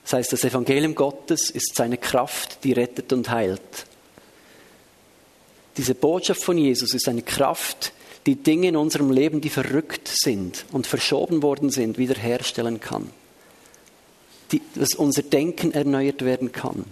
Das 0.05 0.15
heißt, 0.15 0.33
das 0.33 0.45
Evangelium 0.45 0.95
Gottes 0.95 1.51
ist 1.51 1.77
seine 1.77 1.99
Kraft, 1.99 2.65
die 2.65 2.73
rettet 2.73 3.13
und 3.13 3.29
heilt. 3.29 3.61
Diese 5.77 5.95
Botschaft 5.95 6.43
von 6.43 6.57
Jesus 6.57 6.95
ist 6.95 7.09
eine 7.09 7.23
Kraft, 7.23 7.93
die 8.25 8.37
Dinge 8.37 8.69
in 8.69 8.77
unserem 8.77 9.11
Leben, 9.11 9.43
die 9.43 9.51
verrückt 9.51 10.09
sind 10.09 10.65
und 10.73 10.87
verschoben 10.87 11.43
worden 11.43 11.69
sind, 11.69 11.99
wiederherstellen 11.99 12.81
kann 12.81 13.11
die, 14.53 14.61
dass 14.75 14.95
unser 14.95 15.23
Denken 15.23 15.73
erneuert 15.73 16.25
werden 16.25 16.53
kann. 16.53 16.85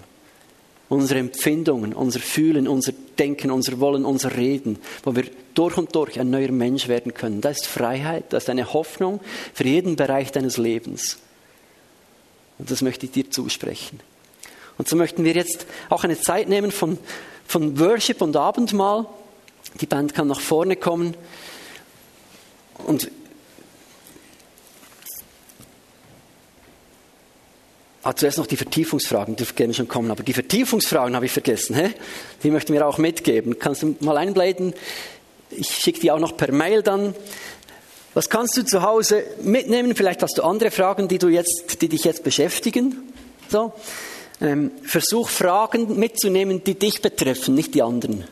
Unsere 0.88 1.20
Empfindungen, 1.20 1.94
unser 1.94 2.20
Fühlen, 2.20 2.68
unser 2.68 2.92
Denken, 3.18 3.50
unser 3.50 3.80
Wollen, 3.80 4.04
unser 4.04 4.36
Reden, 4.36 4.78
wo 5.04 5.16
wir 5.16 5.24
durch 5.54 5.78
und 5.78 5.94
durch 5.94 6.20
ein 6.20 6.30
neuer 6.30 6.52
Mensch 6.52 6.88
werden 6.88 7.14
können. 7.14 7.40
Das 7.40 7.62
ist 7.62 7.66
Freiheit, 7.66 8.24
das 8.30 8.44
ist 8.44 8.50
eine 8.50 8.72
Hoffnung 8.72 9.20
für 9.54 9.64
jeden 9.64 9.96
Bereich 9.96 10.32
deines 10.32 10.58
Lebens. 10.58 11.18
Und 12.58 12.70
das 12.70 12.82
möchte 12.82 13.06
ich 13.06 13.12
dir 13.12 13.30
zusprechen. 13.30 14.00
Und 14.78 14.88
so 14.88 14.96
möchten 14.96 15.24
wir 15.24 15.32
jetzt 15.32 15.66
auch 15.88 16.04
eine 16.04 16.20
Zeit 16.20 16.48
nehmen 16.48 16.70
von, 16.70 16.98
von 17.46 17.78
Worship 17.78 18.20
und 18.20 18.36
Abendmahl. 18.36 19.06
Die 19.80 19.86
Band 19.86 20.14
kann 20.14 20.28
nach 20.28 20.40
vorne 20.40 20.76
kommen. 20.76 21.14
Und 22.86 23.10
Ah, 28.04 28.16
zuerst 28.16 28.38
noch 28.38 28.48
die 28.48 28.56
Vertiefungsfragen, 28.56 29.36
die 29.36 29.44
gerne 29.44 29.74
schon 29.74 29.86
kommen, 29.86 30.10
aber 30.10 30.24
die 30.24 30.32
Vertiefungsfragen 30.32 31.14
habe 31.14 31.26
ich 31.26 31.32
vergessen. 31.32 31.76
Hä? 31.76 31.90
Die 32.42 32.50
möchten 32.50 32.72
wir 32.72 32.86
auch 32.86 32.98
mitgeben. 32.98 33.60
Kannst 33.60 33.84
du 33.84 33.96
mal 34.00 34.16
einbläden? 34.16 34.74
Ich 35.50 35.68
schicke 35.68 36.00
die 36.00 36.10
auch 36.10 36.18
noch 36.18 36.36
per 36.36 36.50
Mail 36.50 36.82
dann. 36.82 37.14
Was 38.14 38.28
kannst 38.28 38.56
du 38.56 38.64
zu 38.64 38.82
Hause 38.82 39.22
mitnehmen? 39.42 39.94
Vielleicht 39.94 40.22
hast 40.22 40.36
du 40.36 40.42
andere 40.42 40.72
Fragen, 40.72 41.06
die, 41.06 41.18
du 41.18 41.28
jetzt, 41.28 41.80
die 41.80 41.88
dich 41.88 42.02
jetzt 42.02 42.24
beschäftigen. 42.24 42.96
So. 43.48 43.72
Ähm, 44.40 44.72
versuch 44.82 45.28
Fragen 45.28 45.96
mitzunehmen, 45.98 46.64
die 46.64 46.74
dich 46.74 47.02
betreffen, 47.02 47.54
nicht 47.54 47.72
die 47.74 47.82
anderen. 47.82 48.24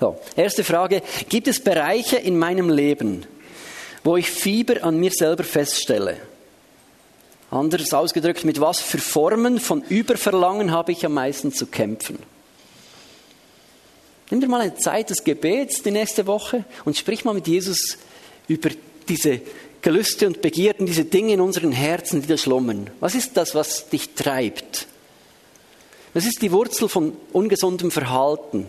So. 0.00 0.18
Erste 0.34 0.64
Frage. 0.64 1.02
Gibt 1.28 1.46
es 1.46 1.60
Bereiche 1.60 2.16
in 2.16 2.38
meinem 2.40 2.70
Leben, 2.70 3.24
wo 4.02 4.16
ich 4.16 4.28
Fieber 4.28 4.82
an 4.82 4.98
mir 4.98 5.12
selber 5.12 5.44
feststelle? 5.44 6.16
Anders 7.50 7.94
ausgedrückt, 7.94 8.44
mit 8.44 8.60
was 8.60 8.80
für 8.80 8.98
Formen 8.98 9.58
von 9.58 9.82
Überverlangen 9.82 10.70
habe 10.70 10.92
ich 10.92 11.06
am 11.06 11.14
meisten 11.14 11.52
zu 11.52 11.66
kämpfen? 11.66 12.18
Nimm 14.30 14.40
dir 14.40 14.48
mal 14.48 14.60
eine 14.60 14.74
Zeit 14.74 15.08
des 15.08 15.24
Gebets 15.24 15.82
die 15.82 15.90
nächste 15.90 16.26
Woche 16.26 16.64
und 16.84 16.96
sprich 16.96 17.24
mal 17.24 17.32
mit 17.32 17.48
Jesus 17.48 17.96
über 18.46 18.68
diese 19.08 19.40
Gelüste 19.80 20.26
und 20.26 20.42
Begierden, 20.42 20.84
diese 20.84 21.06
Dinge 21.06 21.34
in 21.34 21.40
unseren 21.40 21.72
Herzen, 21.72 22.20
die 22.20 22.28
da 22.28 22.36
schlummern. 22.36 22.90
Was 23.00 23.14
ist 23.14 23.36
das, 23.36 23.54
was 23.54 23.88
dich 23.88 24.10
treibt? 24.10 24.86
Was 26.12 26.26
ist 26.26 26.42
die 26.42 26.52
Wurzel 26.52 26.88
von 26.88 27.16
ungesundem 27.32 27.90
Verhalten? 27.90 28.66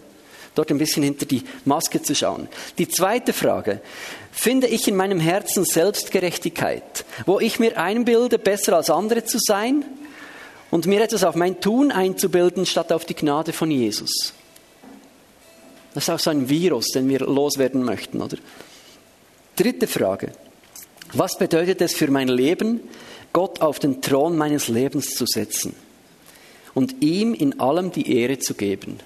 Dort 0.60 0.72
ein 0.72 0.78
bisschen 0.78 1.04
hinter 1.04 1.26
die 1.26 1.44
Maske 1.64 2.02
zu 2.02 2.14
schauen. 2.14 2.50
Die 2.78 2.90
zweite 2.90 3.32
Frage, 3.32 3.80
finde 4.32 4.68
ich 4.68 4.88
in 4.90 4.96
meinem 4.98 5.22
Herzen 5.22 5.64
Selbstgerechtigkeit, 5.64 7.06
wo 7.26 7.40
ich 7.40 7.60
mir 7.60 7.78
einbilde, 7.78 8.38
besser 8.38 8.76
als 8.76 8.90
andere 8.90 9.24
zu 9.24 9.38
sein 9.40 9.86
und 10.70 10.86
mir 10.86 11.02
etwas 11.02 11.24
auf 11.24 11.36
mein 11.36 11.62
Tun 11.62 11.94
einzubilden, 11.94 12.66
statt 12.66 12.92
auf 12.92 13.06
die 13.06 13.16
Gnade 13.16 13.54
von 13.54 13.72
Jesus? 13.72 14.34
Das 15.94 16.04
ist 16.04 16.10
auch 16.10 16.20
so 16.20 16.30
ein 16.30 16.50
Virus, 16.50 16.88
den 16.88 17.08
wir 17.08 17.20
loswerden 17.20 17.84
möchten, 17.84 18.22
oder? 18.22 18.38
Dritte 19.56 19.88
Frage. 19.88 20.34
Was 21.14 21.38
bedeutet 21.38 21.82
es 21.82 21.94
für 21.94 22.12
mein 22.12 22.28
Leben, 22.28 22.82
Gott 23.32 23.62
auf 23.62 23.80
den 23.80 24.02
Thron 24.02 24.38
meines 24.38 24.68
Lebens 24.68 25.16
zu 25.16 25.26
setzen 25.26 25.74
und 26.74 27.02
ihm 27.02 27.34
in 27.34 27.62
allem 27.62 27.92
die 27.92 28.14
Ehre 28.14 28.40
zu 28.40 28.56
geben? 28.56 29.00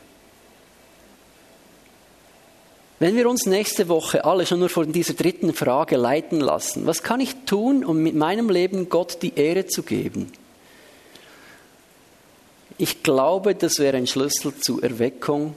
Wenn 2.99 3.15
wir 3.15 3.29
uns 3.29 3.45
nächste 3.45 3.89
Woche 3.89 4.23
alle 4.23 4.45
schon 4.45 4.59
nur 4.59 4.69
von 4.69 4.91
dieser 4.91 5.13
dritten 5.13 5.53
Frage 5.53 5.97
leiten 5.97 6.39
lassen, 6.39 6.85
was 6.85 7.03
kann 7.03 7.19
ich 7.19 7.35
tun, 7.45 7.83
um 7.83 7.97
mit 7.97 8.15
meinem 8.15 8.49
Leben 8.49 8.89
Gott 8.89 9.21
die 9.21 9.33
Ehre 9.35 9.65
zu 9.65 9.83
geben? 9.83 10.31
Ich 12.77 13.03
glaube, 13.03 13.55
das 13.55 13.79
wäre 13.79 13.97
ein 13.97 14.07
Schlüssel 14.07 14.55
zu 14.55 14.81
Erweckung 14.81 15.55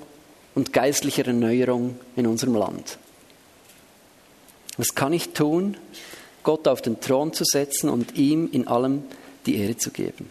und 0.55 0.73
geistlicher 0.73 1.27
Erneuerung 1.27 1.99
in 2.15 2.27
unserem 2.27 2.55
Land. 2.55 2.99
Was 4.77 4.95
kann 4.95 5.13
ich 5.13 5.31
tun, 5.31 5.77
Gott 6.43 6.69
auf 6.69 6.83
den 6.83 7.01
Thron 7.01 7.33
zu 7.33 7.45
setzen 7.45 7.89
und 7.89 8.17
ihm 8.17 8.49
in 8.53 8.69
allem 8.69 9.05
die 9.47 9.57
Ehre 9.57 9.77
zu 9.77 9.91
geben? 9.91 10.31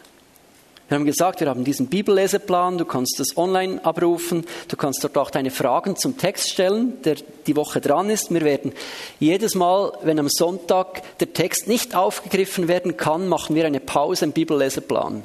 Wir 0.88 0.96
haben 0.96 1.06
gesagt, 1.06 1.40
wir 1.40 1.50
haben 1.50 1.64
diesen 1.64 1.88
Bibelleseplan, 1.88 2.78
du 2.78 2.86
kannst 2.86 3.20
das 3.20 3.38
online 3.38 3.84
abrufen, 3.84 4.46
du 4.68 4.78
kannst 4.78 5.04
dort 5.04 5.18
auch 5.18 5.32
deine 5.32 5.50
Fragen 5.50 5.96
zum 5.96 6.16
Text 6.16 6.52
stellen, 6.52 7.02
der 7.02 7.16
die 7.48 7.56
Woche 7.56 7.82
dran 7.82 8.12
ist. 8.12 8.32
Wir 8.32 8.42
werden 8.42 8.72
jedes 9.20 9.56
Mal, 9.56 9.94
wenn 10.04 10.20
am 10.20 10.30
Sonntag 10.30 11.02
der 11.18 11.34
Text 11.34 11.68
nicht 11.68 11.96
aufgegriffen 11.96 12.68
werden 12.68 12.98
kann, 12.98 13.28
machen 13.28 13.56
wir 13.56 13.66
eine 13.66 13.80
Pause 13.80 14.26
im 14.26 14.32
Bibelleseplan. 14.32 15.24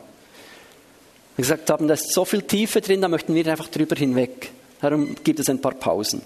Wir 1.36 1.42
gesagt 1.42 1.68
haben, 1.68 1.88
da 1.88 1.94
ist 1.94 2.12
so 2.14 2.24
viel 2.24 2.42
Tiefe 2.42 2.80
drin, 2.80 3.02
da 3.02 3.08
möchten 3.08 3.34
wir 3.34 3.46
einfach 3.46 3.68
drüber 3.68 3.96
hinweg. 3.96 4.50
Darum 4.80 5.14
gibt 5.22 5.40
es 5.40 5.50
ein 5.50 5.60
paar 5.60 5.74
Pausen. 5.74 6.22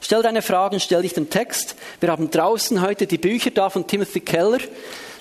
Stell 0.00 0.22
deine 0.22 0.42
Fragen, 0.42 0.80
stell 0.80 1.02
dich 1.02 1.14
den 1.14 1.30
Text. 1.30 1.76
Wir 2.00 2.10
haben 2.10 2.28
draußen 2.28 2.82
heute 2.82 3.06
die 3.06 3.18
Bücher 3.18 3.52
da 3.52 3.70
von 3.70 3.86
Timothy 3.86 4.20
Keller 4.20 4.58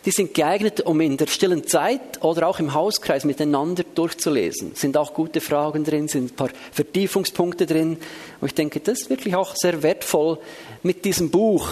die 0.06 0.12
sind 0.12 0.34
geeignet, 0.34 0.82
um 0.82 1.00
in 1.02 1.18
der 1.18 1.28
stillen 1.28 1.66
Zeit 1.66 2.22
oder 2.22 2.48
auch 2.48 2.60
im 2.60 2.74
Hauskreis 2.74 3.24
miteinander 3.24 3.84
durchzulesen. 3.96 4.76
Sind 4.76 4.98
auch 4.98 5.14
gute 5.14 5.40
Fragen 5.40 5.84
drin, 5.84 6.08
sind 6.08 6.32
ein 6.32 6.36
paar 6.36 6.50
Vertiefungspunkte 6.72 7.66
drin. 7.66 7.98
Und 8.42 8.48
ich 8.48 8.54
denke, 8.54 8.80
das 8.80 9.04
ist 9.04 9.10
wirklich 9.10 9.36
auch 9.36 9.56
sehr 9.56 9.82
wertvoll, 9.82 10.40
mit 10.82 11.06
diesem 11.06 11.30
Buch 11.30 11.70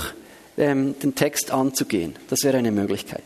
ähm, 0.57 0.95
den 0.99 1.15
Text 1.15 1.51
anzugehen. 1.51 2.15
Das 2.29 2.43
wäre 2.43 2.57
eine 2.57 2.71
Möglichkeit. 2.71 3.23